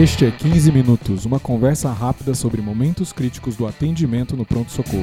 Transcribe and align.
Este 0.00 0.26
é 0.26 0.30
15 0.30 0.70
Minutos, 0.70 1.24
uma 1.24 1.40
conversa 1.40 1.90
rápida 1.90 2.32
sobre 2.32 2.62
momentos 2.62 3.12
críticos 3.12 3.56
do 3.56 3.66
atendimento 3.66 4.36
no 4.36 4.44
pronto-socorro. 4.44 5.02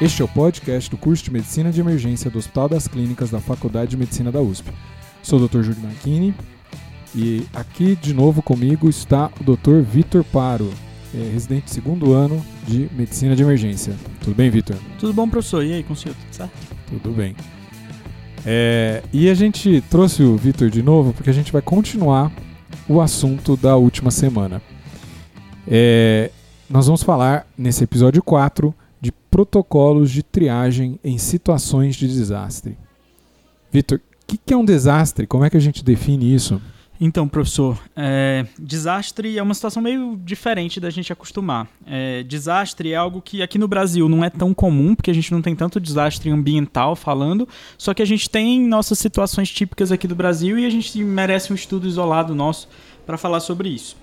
Este 0.00 0.22
é 0.22 0.24
o 0.24 0.28
podcast 0.28 0.90
do 0.90 0.96
curso 0.96 1.22
de 1.22 1.30
Medicina 1.30 1.70
de 1.70 1.78
Emergência 1.78 2.30
do 2.30 2.38
Hospital 2.38 2.70
das 2.70 2.88
Clínicas 2.88 3.30
da 3.30 3.38
Faculdade 3.38 3.90
de 3.90 3.98
Medicina 3.98 4.32
da 4.32 4.40
USP. 4.40 4.72
Sou 5.22 5.38
o 5.38 5.46
Dr. 5.46 5.60
Júlio 5.60 5.82
Marchini 5.82 6.34
e 7.14 7.44
aqui 7.52 7.96
de 7.96 8.14
novo 8.14 8.40
comigo 8.40 8.88
está 8.88 9.30
o 9.38 9.44
Dr. 9.44 9.82
Vitor 9.82 10.24
Paro, 10.24 10.72
é, 11.14 11.18
residente 11.34 11.66
de 11.66 11.72
segundo 11.72 12.14
ano 12.14 12.42
de 12.66 12.88
Medicina 12.94 13.36
de 13.36 13.42
Emergência. 13.42 13.94
Tudo 14.22 14.34
bem, 14.34 14.48
Vitor? 14.48 14.78
Tudo 14.98 15.12
bom, 15.12 15.28
professor? 15.28 15.62
E 15.62 15.74
aí, 15.74 15.82
com 15.82 15.92
o 15.92 15.96
senhor, 15.96 16.14
tudo 16.14 16.34
certo? 16.34 16.52
Tudo 16.88 17.10
bem. 17.10 17.36
É, 18.44 19.02
e 19.12 19.30
a 19.30 19.34
gente 19.34 19.82
trouxe 19.88 20.22
o 20.22 20.36
Vitor 20.36 20.68
de 20.68 20.82
novo 20.82 21.12
porque 21.12 21.30
a 21.30 21.34
gente 21.34 21.52
vai 21.52 21.62
continuar 21.62 22.32
o 22.88 23.00
assunto 23.00 23.56
da 23.56 23.76
última 23.76 24.10
semana. 24.10 24.60
É, 25.66 26.30
nós 26.68 26.86
vamos 26.86 27.02
falar 27.02 27.46
nesse 27.56 27.84
episódio 27.84 28.22
4 28.22 28.74
de 29.00 29.12
protocolos 29.12 30.10
de 30.10 30.22
triagem 30.22 30.98
em 31.04 31.18
situações 31.18 31.96
de 31.96 32.08
desastre. 32.08 32.76
Vitor, 33.70 33.98
o 33.98 34.26
que, 34.26 34.36
que 34.38 34.54
é 34.54 34.56
um 34.56 34.64
desastre? 34.64 35.26
Como 35.26 35.44
é 35.44 35.50
que 35.50 35.56
a 35.56 35.60
gente 35.60 35.84
define 35.84 36.34
isso? 36.34 36.60
Então, 37.04 37.26
professor, 37.26 37.82
é, 37.96 38.46
desastre 38.56 39.36
é 39.36 39.42
uma 39.42 39.54
situação 39.54 39.82
meio 39.82 40.16
diferente 40.24 40.78
da 40.78 40.88
gente 40.88 41.12
acostumar. 41.12 41.66
É, 41.84 42.22
desastre 42.22 42.92
é 42.92 42.94
algo 42.94 43.20
que 43.20 43.42
aqui 43.42 43.58
no 43.58 43.66
Brasil 43.66 44.08
não 44.08 44.24
é 44.24 44.30
tão 44.30 44.54
comum, 44.54 44.94
porque 44.94 45.10
a 45.10 45.14
gente 45.14 45.32
não 45.32 45.42
tem 45.42 45.56
tanto 45.56 45.80
desastre 45.80 46.30
ambiental 46.30 46.94
falando, 46.94 47.48
só 47.76 47.92
que 47.92 48.02
a 48.02 48.04
gente 48.04 48.30
tem 48.30 48.64
nossas 48.68 49.00
situações 49.00 49.50
típicas 49.50 49.90
aqui 49.90 50.06
do 50.06 50.14
Brasil 50.14 50.56
e 50.56 50.64
a 50.64 50.70
gente 50.70 50.96
merece 51.02 51.52
um 51.52 51.56
estudo 51.56 51.88
isolado 51.88 52.36
nosso 52.36 52.68
para 53.04 53.18
falar 53.18 53.40
sobre 53.40 53.68
isso. 53.68 53.96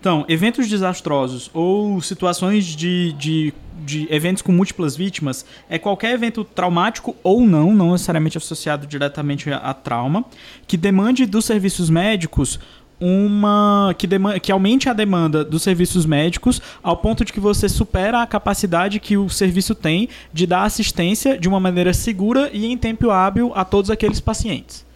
Então, 0.00 0.24
eventos 0.28 0.68
desastrosos 0.68 1.50
ou 1.52 2.00
situações 2.00 2.64
de, 2.64 3.12
de, 3.14 3.52
de, 3.84 4.06
eventos 4.10 4.42
com 4.42 4.52
múltiplas 4.52 4.96
vítimas 4.96 5.44
é 5.68 5.76
qualquer 5.76 6.12
evento 6.14 6.44
traumático 6.44 7.16
ou 7.22 7.40
não, 7.40 7.74
não 7.74 7.92
necessariamente 7.92 8.38
associado 8.38 8.86
diretamente 8.86 9.50
a, 9.50 9.56
a 9.56 9.74
trauma, 9.74 10.24
que 10.68 10.76
demande 10.76 11.26
dos 11.26 11.44
serviços 11.44 11.90
médicos 11.90 12.60
uma 13.00 13.94
que, 13.96 14.06
demanda, 14.06 14.40
que 14.40 14.50
aumente 14.50 14.88
a 14.88 14.92
demanda 14.92 15.44
dos 15.44 15.62
serviços 15.62 16.04
médicos 16.04 16.60
ao 16.82 16.96
ponto 16.96 17.24
de 17.24 17.32
que 17.32 17.40
você 17.40 17.68
supera 17.68 18.22
a 18.22 18.26
capacidade 18.26 19.00
que 19.00 19.16
o 19.16 19.28
serviço 19.28 19.74
tem 19.74 20.08
de 20.32 20.46
dar 20.46 20.64
assistência 20.64 21.38
de 21.38 21.48
uma 21.48 21.60
maneira 21.60 21.92
segura 21.92 22.50
e 22.52 22.66
em 22.66 22.76
tempo 22.76 23.10
hábil 23.10 23.52
a 23.54 23.64
todos 23.64 23.90
aqueles 23.90 24.20
pacientes. 24.20 24.87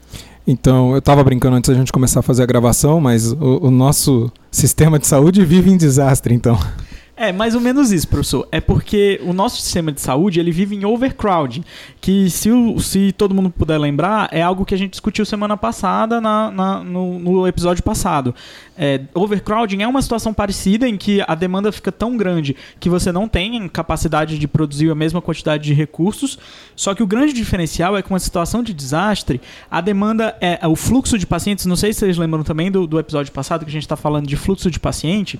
Então, 0.47 0.93
eu 0.93 0.99
estava 0.99 1.23
brincando 1.23 1.57
antes 1.57 1.71
da 1.71 1.77
gente 1.77 1.93
começar 1.93 2.21
a 2.21 2.23
fazer 2.23 2.43
a 2.43 2.47
gravação, 2.47 3.01
mas 3.01 3.33
o, 3.33 3.67
o 3.67 3.71
nosso 3.71 4.31
sistema 4.51 4.99
de 4.99 5.07
saúde 5.07 5.45
vive 5.45 5.71
em 5.71 5.77
desastre, 5.77 6.35
então. 6.35 6.59
É, 7.15 7.31
mais 7.31 7.55
ou 7.55 7.61
menos 7.61 7.93
isso, 7.93 8.09
professor. 8.09 8.49
É 8.51 8.59
porque 8.59 9.21
o 9.23 9.35
nosso 9.35 9.61
sistema 9.61 9.93
de 9.93 10.01
saúde, 10.01 10.41
ele 10.41 10.51
vive 10.51 10.75
em 10.75 10.85
overcrowding, 10.87 11.63
que 12.01 12.31
se, 12.31 12.49
se 12.81 13.13
todo 13.13 13.35
mundo 13.35 13.51
puder 13.51 13.77
lembrar, 13.77 14.31
é 14.33 14.41
algo 14.41 14.65
que 14.65 14.75
a 14.75 14.79
gente 14.79 14.93
discutiu 14.93 15.27
semana 15.27 15.55
passada 15.55 16.23
na, 16.23 16.51
na 16.51 16.83
no, 16.83 17.19
no, 17.19 17.47
episódio 17.47 17.83
passado. 17.83 18.35
É, 18.79 19.03
overcrowding 19.15 19.83
é 19.83 19.87
uma 19.87 20.01
situação 20.01 20.33
parecida 20.33 20.89
em 20.89 20.97
que 20.97 21.23
a 21.29 21.35
demanda 21.35 21.71
fica 21.71 21.93
tão 21.93 22.17
grande 22.17 22.57
que 22.81 22.89
você 22.89 23.13
não 23.13 23.29
tem 23.29 23.69
capacidade 23.69 24.39
de 24.39 24.49
produzir 24.49 24.91
a 24.91 24.95
mesma 24.95 25.21
quantidade 25.21 25.65
de 25.65 25.75
recursos, 25.75 26.39
só 26.75 26.95
que 26.95 27.03
o 27.03 27.07
grande 27.07 27.35
diferencial 27.35 27.95
é 27.95 28.03
que 28.03 28.09
uma 28.09 28.19
situação 28.19 28.63
de 28.63 28.73
desastre, 28.73 29.39
a 29.71 29.83
demanda 29.83 30.35
é 30.41 30.67
o 30.67 30.75
fluxo 30.75 31.19
de 31.19 31.27
pacientes, 31.27 31.67
não 31.67 31.77
sei 31.77 31.93
se 31.93 32.01
vocês 32.01 32.17
lembram 32.17 32.43
também 32.43 32.71
do, 32.71 32.87
do 32.87 32.99
episódio 32.99 33.31
passado 33.33 33.67
que 33.67 33.71
a 33.71 33.73
gente 33.73 33.83
está 33.83 33.97
falando 33.97 34.27
de 34.27 34.37
fluxo 34.37 34.71
de 34.71 34.81
paciente, 34.81 35.39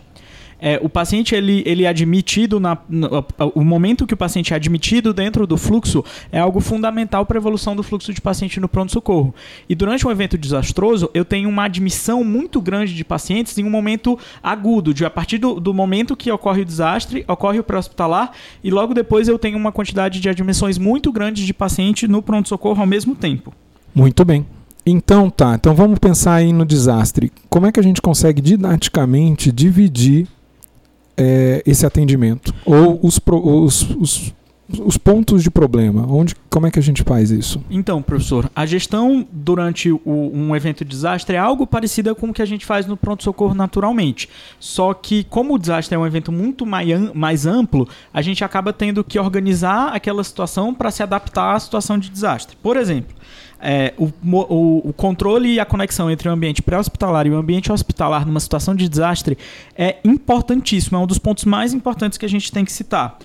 é, 0.65 0.79
o 0.81 0.89
paciente 0.89 1.35
ele, 1.35 1.61
ele 1.67 1.83
é 1.83 1.89
admitido 1.89 2.61
na, 2.61 2.79
no, 2.89 3.27
o 3.53 3.65
momento 3.65 4.07
que 4.07 4.15
o 4.15 4.17
paciente 4.17 4.53
é 4.53 4.57
admitido 4.57 5.13
dentro 5.13 5.45
do 5.45 5.57
fluxo 5.57 6.05
é 6.31 6.39
algo 6.39 6.61
fundamental 6.61 7.27
para 7.27 7.37
a 7.37 7.41
evolução 7.41 7.75
do 7.75 7.83
fluxo 7.83 8.15
de 8.15 8.21
paciente 8.21 8.61
no 8.61 8.69
pronto 8.69 8.93
socorro. 8.93 9.35
E 9.69 9.75
durante 9.75 10.07
um 10.07 10.11
evento 10.11 10.39
desastroso 10.39 11.11
eu 11.13 11.25
tenho 11.25 11.49
uma 11.49 11.65
admissão 11.65 12.23
muito 12.23 12.61
grande 12.61 12.95
de 12.95 13.05
pacientes 13.05 13.59
em 13.59 13.65
um 13.65 13.71
momento 13.71 14.17
agudo, 14.41 14.95
de 14.95 15.05
a 15.05 15.11
partir 15.11 15.39
do, 15.39 15.59
do 15.59 15.75
momento 15.75 16.15
que 16.15 16.31
ocorre 16.31 16.63
o 16.63 16.65
desastre 16.65 17.25
ocorre 17.27 17.59
o 17.59 17.65
pré-hospitalar 17.65 18.31
e 18.63 18.71
logo 18.71 18.95
depois 18.95 19.27
eu 19.27 19.41
tenho 19.41 19.59
uma 19.59 19.73
quantidade 19.73 20.21
de 20.21 20.29
admissões 20.29 20.79
muito 20.79 21.11
grande 21.11 21.45
de 21.45 21.53
paciente 21.53 22.07
no 22.07 22.23
pronto 22.23 22.49
socorro 22.49 22.81
ao 22.81 22.87
mesmo 22.87 23.17
tempo. 23.17 23.53
Muito 23.93 24.25
bem. 24.25 24.47
Então 24.87 25.29
tá, 25.29 25.57
então 25.57 25.75
vamos 25.75 25.99
pensar 25.99 26.35
aí 26.35 26.53
no 26.53 26.65
desastre. 26.65 27.33
Como 27.49 27.67
é 27.67 27.73
que 27.73 27.81
a 27.81 27.83
gente 27.83 28.01
consegue 28.01 28.41
didaticamente 28.41 29.51
dividir 29.51 30.29
é, 31.17 31.63
esse 31.67 31.85
atendimento? 31.87 32.55
Ou 32.65 32.99
os, 33.03 33.21
os, 33.27 33.83
os, 33.97 34.35
os, 34.81 34.97
pontos 34.97 35.43
de 35.43 35.51
problema? 35.51 36.07
Onde, 36.07 36.35
como 36.49 36.67
é 36.67 36.71
que 36.71 36.79
a 36.79 36.83
gente 36.83 37.03
faz 37.03 37.31
isso? 37.31 37.63
Então, 37.71 38.01
professor, 38.01 38.51
a 38.55 38.65
gestão 38.65 39.27
durante 39.31 39.91
o, 39.91 40.01
um 40.05 40.55
evento 40.55 40.85
de 40.85 40.91
desastre 40.91 41.37
é 41.37 41.39
algo 41.39 41.67
parecido 41.67 42.15
com 42.15 42.31
o 42.31 42.33
que 42.33 42.43
a 42.43 42.47
gente 42.47 42.65
faz 42.65 42.87
no 42.87 42.97
pronto-socorro 42.97 43.55
naturalmente. 43.55 44.29
Só 44.59 44.95
que, 44.95 45.25
como 45.25 45.55
o 45.55 45.59
desastre 45.59 45.95
é 45.95 45.99
um 45.99 46.07
evento 46.07 46.31
muito 46.31 46.67
mais 46.67 47.47
amplo, 47.47 47.89
a 48.13 48.23
gente 48.23 48.45
acaba 48.45 48.73
tendo 48.73 49.03
que 49.03 49.19
organizar 49.19 49.95
aquela 49.95 50.23
situação 50.25 50.75
para 50.75 50.91
se 50.91 51.03
adaptar 51.03 51.55
à 51.55 51.61
situação 51.61 51.99
de 51.99 52.09
desastre. 52.09 52.57
Por 52.63 52.77
exemplo, 52.77 53.15
é, 53.63 53.95
o, 53.97 54.07
o, 54.25 54.89
o, 54.89 54.93
controle 54.93 55.55
e 55.55 55.61
a 55.61 55.65
conexão 55.65 56.11
entre 56.11 56.29
o 56.29 56.33
ambiente 56.33 56.61
pré-hospitalar 56.61 57.29
e 57.29 57.31
o 57.31 57.37
ambiente 57.37 57.71
hospitalar 57.71 58.27
numa 58.27 58.41
situação 58.41 58.75
de 58.75 58.89
desastre 58.89 59.39
é 59.77 59.99
importantíssimo, 60.05 60.99
é 60.99 61.01
um 61.01 61.07
dos 61.07 61.19
pontos 61.19 61.45
mais 61.45 61.73
importantes 61.73 62.19
que 62.19 62.27
a 62.27 62.29
gente 62.29 62.51
tem 62.51 62.65
que 62.65 62.73
citar. 62.73 63.17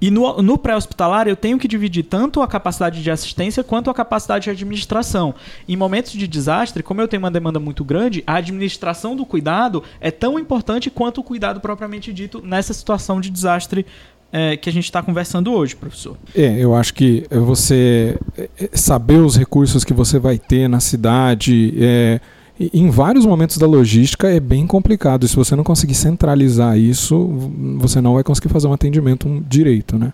E 0.00 0.10
no, 0.10 0.42
no 0.42 0.58
pré-hospitalar 0.58 1.26
eu 1.26 1.36
tenho 1.36 1.58
que 1.58 1.66
dividir 1.66 2.04
tanto 2.04 2.42
a 2.42 2.48
capacidade 2.48 3.02
de 3.02 3.10
assistência 3.10 3.64
quanto 3.64 3.90
a 3.90 3.94
capacidade 3.94 4.44
de 4.44 4.50
administração. 4.50 5.34
Em 5.68 5.76
momentos 5.76 6.12
de 6.12 6.28
desastre, 6.28 6.82
como 6.82 7.00
eu 7.00 7.08
tenho 7.08 7.22
uma 7.22 7.30
demanda 7.30 7.58
muito 7.58 7.84
grande, 7.84 8.22
a 8.26 8.36
administração 8.36 9.16
do 9.16 9.24
cuidado 9.24 9.82
é 10.00 10.10
tão 10.10 10.38
importante 10.38 10.90
quanto 10.90 11.20
o 11.20 11.24
cuidado 11.24 11.60
propriamente 11.60 12.12
dito 12.12 12.42
nessa 12.42 12.74
situação 12.74 13.20
de 13.20 13.30
desastre 13.30 13.86
é, 14.32 14.56
que 14.56 14.68
a 14.68 14.72
gente 14.72 14.84
está 14.84 15.02
conversando 15.02 15.52
hoje, 15.52 15.74
professor. 15.76 16.16
É, 16.34 16.58
eu 16.58 16.74
acho 16.74 16.92
que 16.92 17.26
você 17.30 18.18
é, 18.36 18.48
é, 18.58 18.76
saber 18.76 19.18
os 19.18 19.36
recursos 19.36 19.84
que 19.84 19.94
você 19.94 20.18
vai 20.18 20.38
ter 20.38 20.68
na 20.68 20.80
cidade, 20.80 21.74
é, 21.78 22.20
em 22.58 22.88
vários 22.88 23.26
momentos 23.26 23.58
da 23.58 23.66
logística 23.66 24.28
é 24.28 24.40
bem 24.40 24.66
complicado. 24.66 25.24
E 25.24 25.28
se 25.28 25.36
você 25.36 25.54
não 25.54 25.64
conseguir 25.64 25.94
centralizar 25.94 26.78
isso, 26.78 27.28
você 27.78 28.00
não 28.00 28.14
vai 28.14 28.24
conseguir 28.24 28.48
fazer 28.48 28.66
um 28.66 28.72
atendimento 28.72 29.28
direito, 29.48 29.98
né? 29.98 30.12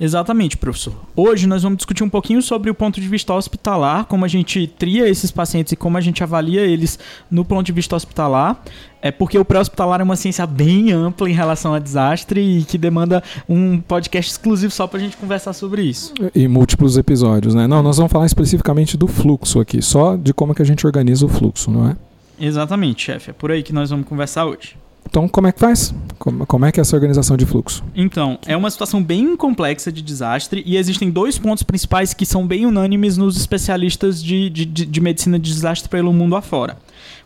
Exatamente, 0.00 0.56
professor. 0.56 0.94
Hoje 1.16 1.46
nós 1.46 1.64
vamos 1.64 1.78
discutir 1.78 2.04
um 2.04 2.08
pouquinho 2.08 2.40
sobre 2.40 2.70
o 2.70 2.74
ponto 2.74 3.00
de 3.00 3.08
vista 3.08 3.34
hospitalar, 3.34 4.04
como 4.04 4.24
a 4.24 4.28
gente 4.28 4.66
tria 4.66 5.08
esses 5.08 5.32
pacientes 5.32 5.72
e 5.72 5.76
como 5.76 5.96
a 5.96 6.00
gente 6.00 6.22
avalia 6.22 6.60
eles 6.60 6.98
no 7.28 7.44
ponto 7.44 7.66
de 7.66 7.72
vista 7.72 7.96
hospitalar. 7.96 8.62
É 9.02 9.10
porque 9.10 9.36
o 9.38 9.44
pré-hospitalar 9.44 10.00
é 10.00 10.04
uma 10.04 10.14
ciência 10.14 10.46
bem 10.46 10.92
ampla 10.92 11.28
em 11.28 11.32
relação 11.32 11.74
a 11.74 11.80
desastre 11.80 12.40
e 12.40 12.64
que 12.64 12.78
demanda 12.78 13.22
um 13.48 13.80
podcast 13.80 14.30
exclusivo 14.30 14.72
só 14.72 14.86
para 14.86 14.98
a 14.98 15.02
gente 15.02 15.16
conversar 15.16 15.52
sobre 15.52 15.82
isso. 15.82 16.14
E 16.34 16.46
múltiplos 16.46 16.96
episódios, 16.96 17.54
né? 17.54 17.66
Não, 17.66 17.82
nós 17.82 17.96
vamos 17.96 18.12
falar 18.12 18.26
especificamente 18.26 18.96
do 18.96 19.08
fluxo 19.08 19.60
aqui, 19.60 19.82
só 19.82 20.16
de 20.16 20.32
como 20.32 20.52
é 20.52 20.54
que 20.54 20.62
a 20.62 20.64
gente 20.64 20.86
organiza 20.86 21.26
o 21.26 21.28
fluxo, 21.28 21.70
não 21.70 21.88
é? 21.88 21.96
Exatamente, 22.40 23.04
chefe. 23.04 23.30
É 23.30 23.32
por 23.32 23.50
aí 23.50 23.64
que 23.64 23.72
nós 23.72 23.90
vamos 23.90 24.06
conversar 24.06 24.46
hoje. 24.46 24.76
Então, 25.08 25.26
como 25.26 25.46
é 25.46 25.52
que 25.52 25.58
faz? 25.58 25.94
Como, 26.18 26.66
é 26.66 26.72
que 26.72 26.78
é 26.78 26.82
essa 26.82 26.94
organização 26.94 27.36
de 27.36 27.46
fluxo? 27.46 27.82
Então, 27.94 28.38
é 28.46 28.54
uma 28.54 28.70
situação 28.70 29.02
bem 29.02 29.36
complexa 29.36 29.90
de 29.90 30.02
desastre 30.02 30.62
e 30.66 30.76
existem 30.76 31.10
dois 31.10 31.38
pontos 31.38 31.62
principais 31.62 32.12
que 32.12 32.26
são 32.26 32.46
bem 32.46 32.66
unânimes 32.66 33.16
nos 33.16 33.36
especialistas 33.38 34.22
de, 34.22 34.50
de, 34.50 34.66
de 34.66 35.00
medicina 35.00 35.38
de 35.38 35.50
desastre 35.50 35.88
pelo 35.88 36.12
mundo 36.12 36.36
afora. 36.36 36.76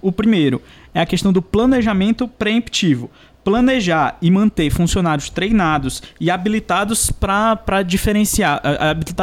O 0.01 0.13
primeiro 0.13 0.63
é 0.95 1.01
a 1.01 1.07
questão 1.07 1.33
do 1.33 1.43
planejamento 1.43 2.27
preemptivo 2.27 3.11
planejar 3.45 4.17
e 4.23 4.31
manter 4.31 4.71
funcionários 4.71 5.29
treinados 5.29 6.03
e 6.21 6.31
habilitados 6.31 7.11
para 7.11 7.83
diferenciar, 7.83 8.61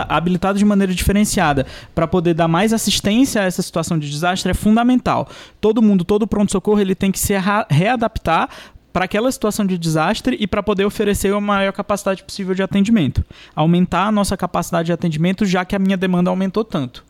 habilitados 0.07 0.60
de 0.60 0.66
maneira 0.66 0.94
diferenciada, 0.94 1.66
para 1.95 2.07
poder 2.07 2.33
dar 2.33 2.48
mais 2.48 2.74
assistência 2.74 3.42
a 3.42 3.45
essa 3.45 3.62
situação 3.62 3.98
de 3.98 4.10
desastre 4.10 4.51
é 4.51 4.54
fundamental. 4.54 5.27
Todo 5.62 5.81
mundo, 5.81 6.04
todo 6.04 6.27
pronto-socorro, 6.27 6.80
ele 6.80 6.95
tem 6.95 7.12
que 7.12 7.19
se 7.19 7.33
readaptar 7.69 8.50
para 8.92 9.06
aquela 9.06 9.31
situação 9.31 9.65
de 9.65 9.77
desastre 9.77 10.36
e 10.39 10.48
para 10.48 10.63
poder 10.63 10.83
oferecer 10.83 11.33
a 11.33 11.39
maior 11.39 11.72
capacidade 11.72 12.24
possível 12.24 12.56
de 12.56 12.63
atendimento. 12.63 13.24
Aumentar 13.56 14.07
a 14.07 14.12
nossa 14.12 14.36
capacidade 14.36 14.88
de 14.88 14.94
atendimento, 14.94 15.45
já 15.45 15.63
que 15.63 15.75
a 15.75 15.80
minha 15.80 15.95
demanda 15.95 16.30
aumentou 16.30 16.63
tanto 16.63 17.09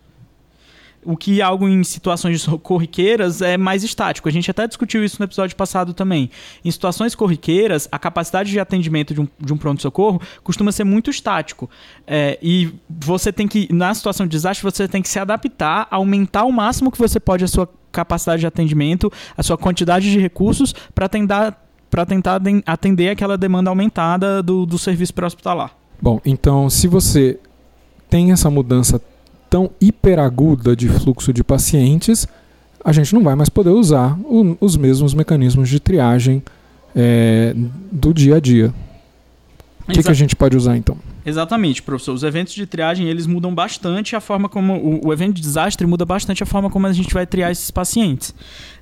o 1.04 1.16
que 1.16 1.42
algo 1.42 1.68
em 1.68 1.84
situações 1.84 2.46
corriqueiras 2.63 3.42
é 3.42 3.57
mais 3.57 3.84
estático. 3.84 4.28
A 4.28 4.31
gente 4.31 4.50
até 4.51 4.68
discutiu 4.68 5.04
isso 5.04 5.18
no 5.19 5.25
episódio 5.25 5.56
passado 5.56 5.94
também. 5.94 6.30
Em 6.63 6.72
situações 6.72 7.16
corriqueiras, 7.16 7.88
a 7.92 7.98
capacidade 7.98 8.51
de 8.51 8.60
atendimento 8.60 9.13
de 9.13 9.22
um, 9.22 9.28
um 9.51 9.57
pronto-socorro 9.57 10.22
costuma 10.44 10.72
ser 10.72 10.84
muito 10.84 11.10
estático. 11.10 11.69
É, 12.06 12.38
e 12.42 12.74
você 12.90 13.31
tem 13.31 13.48
que, 13.48 13.68
na 13.74 13.94
situação 13.94 14.25
de 14.25 14.31
desastre, 14.31 14.63
você 14.63 14.88
tem 14.88 15.01
que 15.01 15.10
se 15.10 15.19
adaptar, 15.19 15.88
aumentar 15.90 16.42
ao 16.42 16.51
máximo 16.51 16.92
que 16.92 16.98
você 16.98 17.19
pode 17.19 17.44
a 17.44 17.48
sua 17.48 17.69
capacidade 17.92 18.42
de 18.42 18.48
atendimento, 18.48 19.12
a 19.36 19.44
sua 19.44 19.57
quantidade 19.57 20.12
de 20.12 20.19
recursos 20.19 20.74
para 20.94 21.10
tentar, 21.10 21.57
tentar 22.07 22.42
atender 22.66 23.10
aquela 23.10 23.38
demanda 23.38 23.69
aumentada 23.69 24.44
do, 24.44 24.66
do 24.66 24.78
serviço 24.78 25.13
pré-hospitalar. 25.13 25.75
Bom, 26.01 26.22
então 26.25 26.69
se 26.69 26.88
você 26.88 27.40
tem 28.10 28.31
essa 28.31 28.50
mudança 28.50 29.01
tão 29.50 29.72
hiperaguda 29.81 30.75
de 30.75 30.88
fluxo 30.88 31.34
de 31.34 31.44
pacientes, 31.44 32.28
a 32.84 32.92
gente 32.92 33.13
não 33.13 33.24
vai 33.24 33.36
mais 33.36 33.50
poder 33.50 33.72
usar 33.72 34.18
o, 34.24 34.57
os 34.62 34.78
mesmos 34.78 35.13
mecanismos 35.13 35.68
de 35.69 35.80
triagem 35.80 36.44
é, 36.96 37.54
do 37.92 38.13
dia 38.13 38.38
a 38.38 38.40
dia. 38.40 38.74
O 39.88 39.92
que, 39.92 40.04
que, 40.04 40.12
a 40.12 40.13
gente 40.13 40.36
pode 40.36 40.56
usar 40.56 40.78
então? 40.78 40.96
Exatamente, 41.25 41.81
professor. 41.81 42.13
Os 42.13 42.22
eventos 42.22 42.54
de 42.54 42.66
triagem 42.68 43.07
eles 43.07 43.25
mudam 43.25 43.54
bastante 43.54 44.16
a 44.16 44.22
forma 44.22 44.48
como 44.48 44.74
o, 44.74 45.07
o 45.07 45.13
evento 45.13 45.34
de 45.34 45.42
desastre 45.42 45.88
muda 45.88 46.06
bastante 46.06 46.44
a 46.44 46.46
forma 46.46 46.69
como 46.69 46.86
a 46.86 46.94
gente 46.94 47.12
vai 47.12 47.25
triar 47.25 47.51
esses 47.51 47.72
pacientes. 47.72 48.34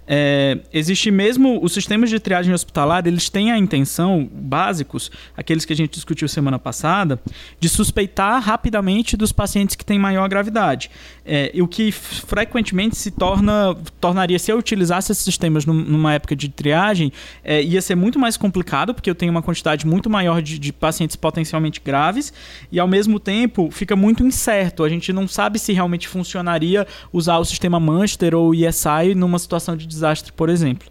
É, 0.08 0.58
existe 0.72 1.12
mesmo 1.12 1.60
os 1.62 1.74
sistemas 1.74 2.10
de 2.10 2.18
triagem 2.20 2.54
hospitalar, 2.54 3.06
eles 3.06 3.30
têm 3.30 3.52
a 3.52 3.58
intenção, 3.58 4.30
básicos, 4.32 5.12
aqueles 5.36 5.66
que 5.66 5.74
a 5.74 5.76
gente 5.76 5.92
discutiu 5.92 6.30
semana 6.30 6.58
passada, 6.58 7.20
de 7.60 7.68
suspeitar 7.68 8.42
rapidamente 8.42 9.18
dos 9.18 9.34
pacientes 9.34 9.76
que 9.76 9.84
têm 9.84 10.00
maior 10.00 10.30
gravidade. 10.30 10.90
É, 11.26 11.52
o 11.62 11.68
que 11.68 11.92
frequentemente 11.92 12.96
se 12.96 13.12
torna, 13.12 13.76
tornaria, 14.00 14.40
se 14.40 14.50
eu 14.50 14.58
utilizasse 14.58 15.12
esses 15.12 15.24
sistemas 15.24 15.66
numa 15.66 16.14
época 16.14 16.36
de 16.36 16.48
triagem, 16.48 17.12
é, 17.44 17.62
ia 17.62 17.82
ser 17.82 17.96
muito 17.96 18.18
mais 18.18 18.38
complicado, 18.38 18.94
porque 18.94 19.10
eu 19.10 19.16
tenho 19.16 19.32
uma 19.32 19.42
quantidade 19.42 19.86
muito 19.86 20.10
maior 20.10 20.42
de, 20.42 20.58
de 20.58 20.72
pacientes 20.72 21.18
potencialmente 21.18 21.82
graves, 21.84 22.32
e 22.72 22.80
ao 22.80 22.88
mesmo 22.88 23.20
tempo 23.20 23.70
fica 23.72 23.96
muito 23.96 24.26
incerto. 24.26 24.86
A 24.86 24.90
gente 24.90 25.12
não 25.12 25.28
sabe 25.28 25.60
se 25.60 25.74
realmente 25.74 26.08
funcionaria 26.08 26.88
usar 27.12 27.40
o 27.40 27.46
sistema 27.46 27.78
Manchester 27.80 28.34
ou 28.34 28.56
ESI 28.56 29.14
numa 29.14 29.38
situação 29.38 29.76
de 29.76 29.86
desastre, 29.98 30.32
por 30.32 30.50
exemplo. 30.50 30.88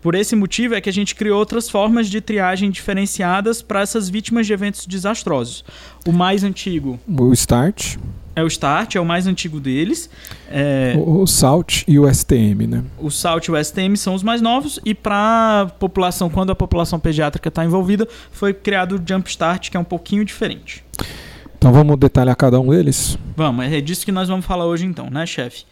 Por 0.00 0.14
esse 0.14 0.34
motivo 0.34 0.74
é 0.74 0.80
que 0.80 0.88
a 0.88 0.92
gente 0.92 1.14
criou 1.14 1.38
outras 1.38 1.68
formas 1.68 2.08
de 2.08 2.22
triagem 2.22 2.70
diferenciadas 2.70 3.60
para 3.60 3.82
essas 3.82 4.08
vítimas 4.08 4.46
de 4.46 4.52
eventos 4.52 4.86
desastrosos. 4.86 5.62
O 6.06 6.12
mais 6.12 6.42
antigo. 6.42 6.98
O 7.06 7.36
START. 7.36 7.98
É 8.34 8.42
o 8.42 8.48
START, 8.48 8.96
é 8.96 9.00
o 9.00 9.04
mais 9.04 9.26
antigo 9.26 9.60
deles. 9.60 10.08
É... 10.50 10.94
O, 10.96 11.22
o 11.22 11.26
SALT 11.26 11.84
e 11.86 11.98
o 11.98 12.12
STM, 12.12 12.66
né? 12.66 12.84
O 12.98 13.10
SALT 13.10 13.48
e 13.48 13.50
o 13.52 13.62
STM 13.62 13.96
são 13.96 14.14
os 14.14 14.22
mais 14.22 14.40
novos 14.40 14.80
e 14.84 14.94
para 14.94 15.62
a 15.62 15.66
população, 15.66 16.30
quando 16.30 16.50
a 16.50 16.54
população 16.54 16.98
pediátrica 16.98 17.50
está 17.50 17.62
envolvida, 17.64 18.08
foi 18.30 18.54
criado 18.54 18.92
o 18.96 19.02
Jumpstart, 19.06 19.70
que 19.70 19.76
é 19.76 19.80
um 19.80 19.84
pouquinho 19.84 20.24
diferente. 20.24 20.82
Então 21.58 21.72
vamos 21.72 21.98
detalhar 21.98 22.34
cada 22.36 22.58
um 22.58 22.70
deles? 22.70 23.18
Vamos, 23.36 23.66
é 23.66 23.80
disso 23.82 24.06
que 24.06 24.12
nós 24.12 24.28
vamos 24.28 24.46
falar 24.46 24.64
hoje 24.64 24.86
então, 24.86 25.10
né, 25.10 25.26
chefe? 25.26 25.64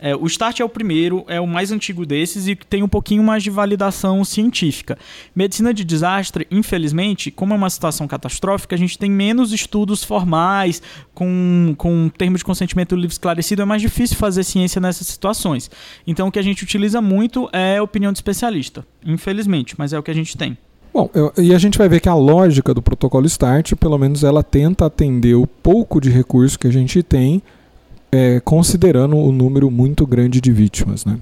É, 0.00 0.16
o 0.16 0.26
START 0.26 0.60
é 0.60 0.64
o 0.64 0.68
primeiro, 0.68 1.24
é 1.28 1.38
o 1.38 1.46
mais 1.46 1.70
antigo 1.70 2.06
desses 2.06 2.48
e 2.48 2.56
tem 2.56 2.82
um 2.82 2.88
pouquinho 2.88 3.22
mais 3.22 3.42
de 3.42 3.50
validação 3.50 4.24
científica. 4.24 4.98
Medicina 5.36 5.74
de 5.74 5.84
desastre, 5.84 6.46
infelizmente, 6.50 7.30
como 7.30 7.52
é 7.52 7.56
uma 7.56 7.68
situação 7.68 8.08
catastrófica, 8.08 8.74
a 8.74 8.78
gente 8.78 8.98
tem 8.98 9.10
menos 9.10 9.52
estudos 9.52 10.02
formais, 10.02 10.82
com, 11.12 11.74
com 11.76 12.08
termos 12.08 12.40
de 12.40 12.44
consentimento 12.46 12.96
livre 12.96 13.12
esclarecido, 13.12 13.60
é 13.60 13.64
mais 13.66 13.82
difícil 13.82 14.16
fazer 14.16 14.42
ciência 14.42 14.80
nessas 14.80 15.06
situações. 15.06 15.70
Então 16.06 16.28
o 16.28 16.32
que 16.32 16.38
a 16.38 16.42
gente 16.42 16.64
utiliza 16.64 17.02
muito 17.02 17.50
é 17.52 17.76
a 17.76 17.82
opinião 17.82 18.10
de 18.10 18.16
especialista, 18.16 18.86
infelizmente, 19.04 19.74
mas 19.76 19.92
é 19.92 19.98
o 19.98 20.02
que 20.02 20.10
a 20.10 20.14
gente 20.14 20.34
tem. 20.34 20.56
Bom, 20.92 21.08
eu, 21.14 21.32
e 21.36 21.54
a 21.54 21.58
gente 21.58 21.78
vai 21.78 21.88
ver 21.88 22.00
que 22.00 22.08
a 22.08 22.14
lógica 22.14 22.74
do 22.74 22.82
protocolo 22.82 23.28
START, 23.28 23.74
pelo 23.76 23.98
menos 23.98 24.24
ela 24.24 24.42
tenta 24.42 24.86
atender 24.86 25.34
o 25.34 25.46
pouco 25.46 26.00
de 26.00 26.10
recurso 26.10 26.58
que 26.58 26.66
a 26.66 26.72
gente 26.72 27.02
tem 27.02 27.42
é, 28.12 28.40
considerando 28.40 29.16
o 29.16 29.32
número 29.32 29.70
muito 29.70 30.06
grande 30.06 30.40
de 30.40 30.52
vítimas, 30.52 31.04
né? 31.04 31.18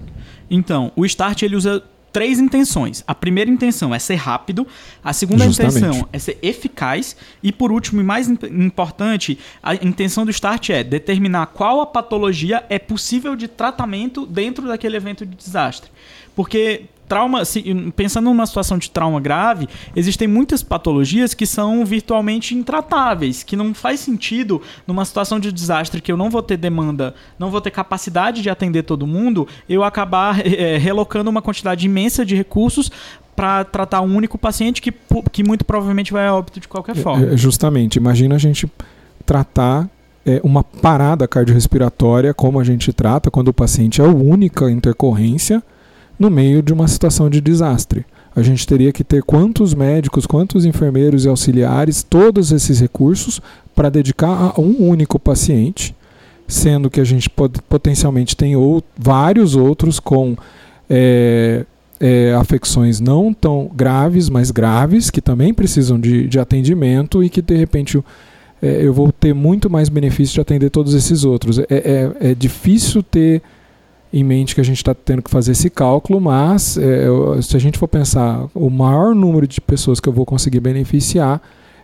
Então, 0.50 0.90
o 0.96 1.04
Start 1.04 1.42
ele 1.42 1.56
usa 1.56 1.82
três 2.12 2.38
intenções. 2.38 3.04
A 3.06 3.14
primeira 3.14 3.50
intenção 3.50 3.94
é 3.94 3.98
ser 3.98 4.16
rápido, 4.16 4.66
a 5.04 5.12
segunda 5.12 5.44
Justamente. 5.44 5.76
intenção 5.78 6.08
é 6.12 6.18
ser 6.18 6.38
eficaz 6.42 7.16
e 7.42 7.52
por 7.52 7.70
último 7.70 8.00
e 8.00 8.04
mais 8.04 8.28
importante, 8.28 9.38
a 9.62 9.74
intenção 9.74 10.24
do 10.24 10.30
start 10.30 10.70
é 10.70 10.82
determinar 10.82 11.46
qual 11.46 11.80
a 11.80 11.86
patologia 11.86 12.64
é 12.68 12.78
possível 12.78 13.36
de 13.36 13.46
tratamento 13.46 14.26
dentro 14.26 14.66
daquele 14.66 14.96
evento 14.96 15.26
de 15.26 15.36
desastre. 15.36 15.90
Porque 16.34 16.84
trauma, 17.08 17.44
se, 17.44 17.62
pensando 17.96 18.26
numa 18.26 18.46
situação 18.46 18.78
de 18.78 18.90
trauma 18.90 19.20
grave, 19.20 19.68
existem 19.96 20.28
muitas 20.28 20.62
patologias 20.62 21.34
que 21.34 21.46
são 21.46 21.84
virtualmente 21.84 22.54
intratáveis, 22.54 23.42
que 23.42 23.56
não 23.56 23.72
faz 23.72 24.00
sentido 24.00 24.60
numa 24.86 25.04
situação 25.04 25.40
de 25.40 25.50
desastre 25.50 26.00
que 26.00 26.12
eu 26.12 26.16
não 26.16 26.30
vou 26.30 26.42
ter 26.42 26.56
demanda, 26.56 27.14
não 27.38 27.50
vou 27.50 27.60
ter 27.60 27.70
capacidade 27.70 28.42
de 28.42 28.50
atender 28.50 28.82
todo 28.82 29.06
mundo, 29.06 29.48
eu 29.68 29.82
acabar 29.82 30.46
é, 30.46 30.76
relocando 30.78 31.30
uma 31.30 31.42
quantidade 31.42 31.86
imensa 31.86 32.24
de 32.24 32.36
recursos 32.36 32.90
para 33.34 33.64
tratar 33.64 34.00
um 34.00 34.16
único 34.16 34.36
paciente 34.36 34.82
que, 34.82 34.92
que 35.30 35.44
muito 35.44 35.64
provavelmente 35.64 36.12
vai 36.12 36.26
a 36.26 36.34
óbito 36.34 36.58
de 36.58 36.66
qualquer 36.66 36.96
forma. 36.96 37.24
É, 37.24 37.36
justamente, 37.36 37.96
imagina 37.96 38.34
a 38.34 38.38
gente 38.38 38.70
tratar 39.24 39.88
é, 40.26 40.40
uma 40.42 40.62
parada 40.64 41.26
cardiorrespiratória 41.28 42.34
como 42.34 42.58
a 42.60 42.64
gente 42.64 42.92
trata 42.92 43.30
quando 43.30 43.48
o 43.48 43.54
paciente 43.54 44.00
é 44.00 44.04
a 44.04 44.08
única 44.08 44.70
intercorrência 44.70 45.62
no 46.18 46.30
meio 46.30 46.62
de 46.62 46.72
uma 46.72 46.88
situação 46.88 47.30
de 47.30 47.40
desastre. 47.40 48.04
A 48.34 48.42
gente 48.42 48.66
teria 48.66 48.92
que 48.92 49.02
ter 49.02 49.22
quantos 49.22 49.74
médicos, 49.74 50.26
quantos 50.26 50.64
enfermeiros 50.64 51.24
e 51.24 51.28
auxiliares, 51.28 52.02
todos 52.02 52.52
esses 52.52 52.80
recursos 52.80 53.40
para 53.74 53.88
dedicar 53.88 54.54
a 54.56 54.60
um 54.60 54.76
único 54.88 55.18
paciente, 55.18 55.94
sendo 56.46 56.90
que 56.90 57.00
a 57.00 57.04
gente 57.04 57.28
potencialmente 57.68 58.36
tem 58.36 58.56
ou, 58.56 58.82
vários 58.96 59.54
outros 59.54 59.98
com 60.00 60.36
é, 60.88 61.64
é, 62.00 62.32
afecções 62.34 63.00
não 63.00 63.32
tão 63.32 63.70
graves, 63.74 64.28
mas 64.28 64.50
graves, 64.50 65.10
que 65.10 65.20
também 65.20 65.52
precisam 65.52 65.98
de, 65.98 66.26
de 66.26 66.38
atendimento 66.38 67.22
e 67.22 67.28
que 67.28 67.42
de 67.42 67.56
repente 67.56 68.02
é, 68.62 68.84
eu 68.84 68.92
vou 68.92 69.10
ter 69.12 69.34
muito 69.34 69.68
mais 69.68 69.88
benefício 69.88 70.34
de 70.34 70.40
atender 70.40 70.70
todos 70.70 70.94
esses 70.94 71.24
outros. 71.24 71.58
É, 71.58 71.64
é, 71.70 72.30
é 72.30 72.34
difícil 72.34 73.02
ter 73.02 73.42
em 74.12 74.24
mente 74.24 74.54
que 74.54 74.60
a 74.60 74.64
gente 74.64 74.78
está 74.78 74.94
tendo 74.94 75.22
que 75.22 75.30
fazer 75.30 75.52
esse 75.52 75.68
cálculo, 75.68 76.20
mas 76.20 76.78
é, 76.78 77.06
se 77.42 77.56
a 77.56 77.60
gente 77.60 77.78
for 77.78 77.88
pensar 77.88 78.46
o 78.54 78.70
maior 78.70 79.14
número 79.14 79.46
de 79.46 79.60
pessoas 79.60 80.00
que 80.00 80.08
eu 80.08 80.12
vou 80.12 80.24
conseguir 80.24 80.60
beneficiar, 80.60 81.42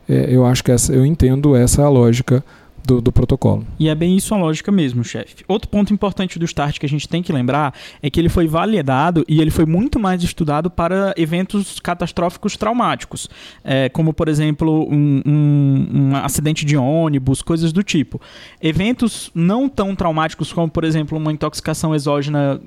é, 0.09 0.26
eu 0.29 0.44
acho 0.47 0.65
que 0.65 0.73
essa, 0.73 0.93
eu 0.93 1.05
entendo 1.05 1.55
essa 1.55 1.88
lógica 1.88 2.43
do, 2.85 3.01
do, 3.01 3.11
protocolo. 3.11 3.67
E 3.79 3.88
é 3.88 3.95
bem 3.95 4.17
isso 4.17 4.35
a 4.35 4.37
lógica 4.37 4.71
mesmo, 4.71 5.03
chefe. 5.03 5.45
Outro 5.49 5.69
ponto 5.69 5.93
importante 5.93 6.38
do 6.38 6.47
START 6.47 6.79
que 6.79 6.87
a 6.87 6.88
gente 6.88 7.09
tem 7.09 7.23
que 7.23 7.33
lembrar 7.33 7.75
é 8.03 8.11
que 8.11 8.21
ele 8.21 8.29
foi 8.29 8.47
validado 8.47 9.25
e 9.26 9.41
ele 9.41 9.50
foi 9.50 9.64
muito 9.64 9.99
mais 9.99 10.23
estudado 10.23 10.71
para 10.71 11.14
eventos 11.17 11.81
catastróficos 11.81 12.57
traumáticos, 12.57 13.29
é, 13.64 13.88
como, 13.88 14.12
por 14.12 14.29
exemplo, 14.29 14.87
um, 14.91 15.23
um, 15.25 15.88
um, 15.93 16.17
acidente 16.17 16.64
de 16.64 16.76
ônibus, 16.76 17.41
coisas 17.41 17.73
do 17.73 17.83
tipo. 17.83 18.21
Eventos 18.61 19.31
não 19.35 19.69
tão 19.69 19.95
traumáticos 19.95 20.53
como, 20.53 20.69
por 20.69 20.85
exemplo, 20.85 21.17
uma 21.17 21.33
intoxicação 21.33 21.95
exógena 21.95 22.61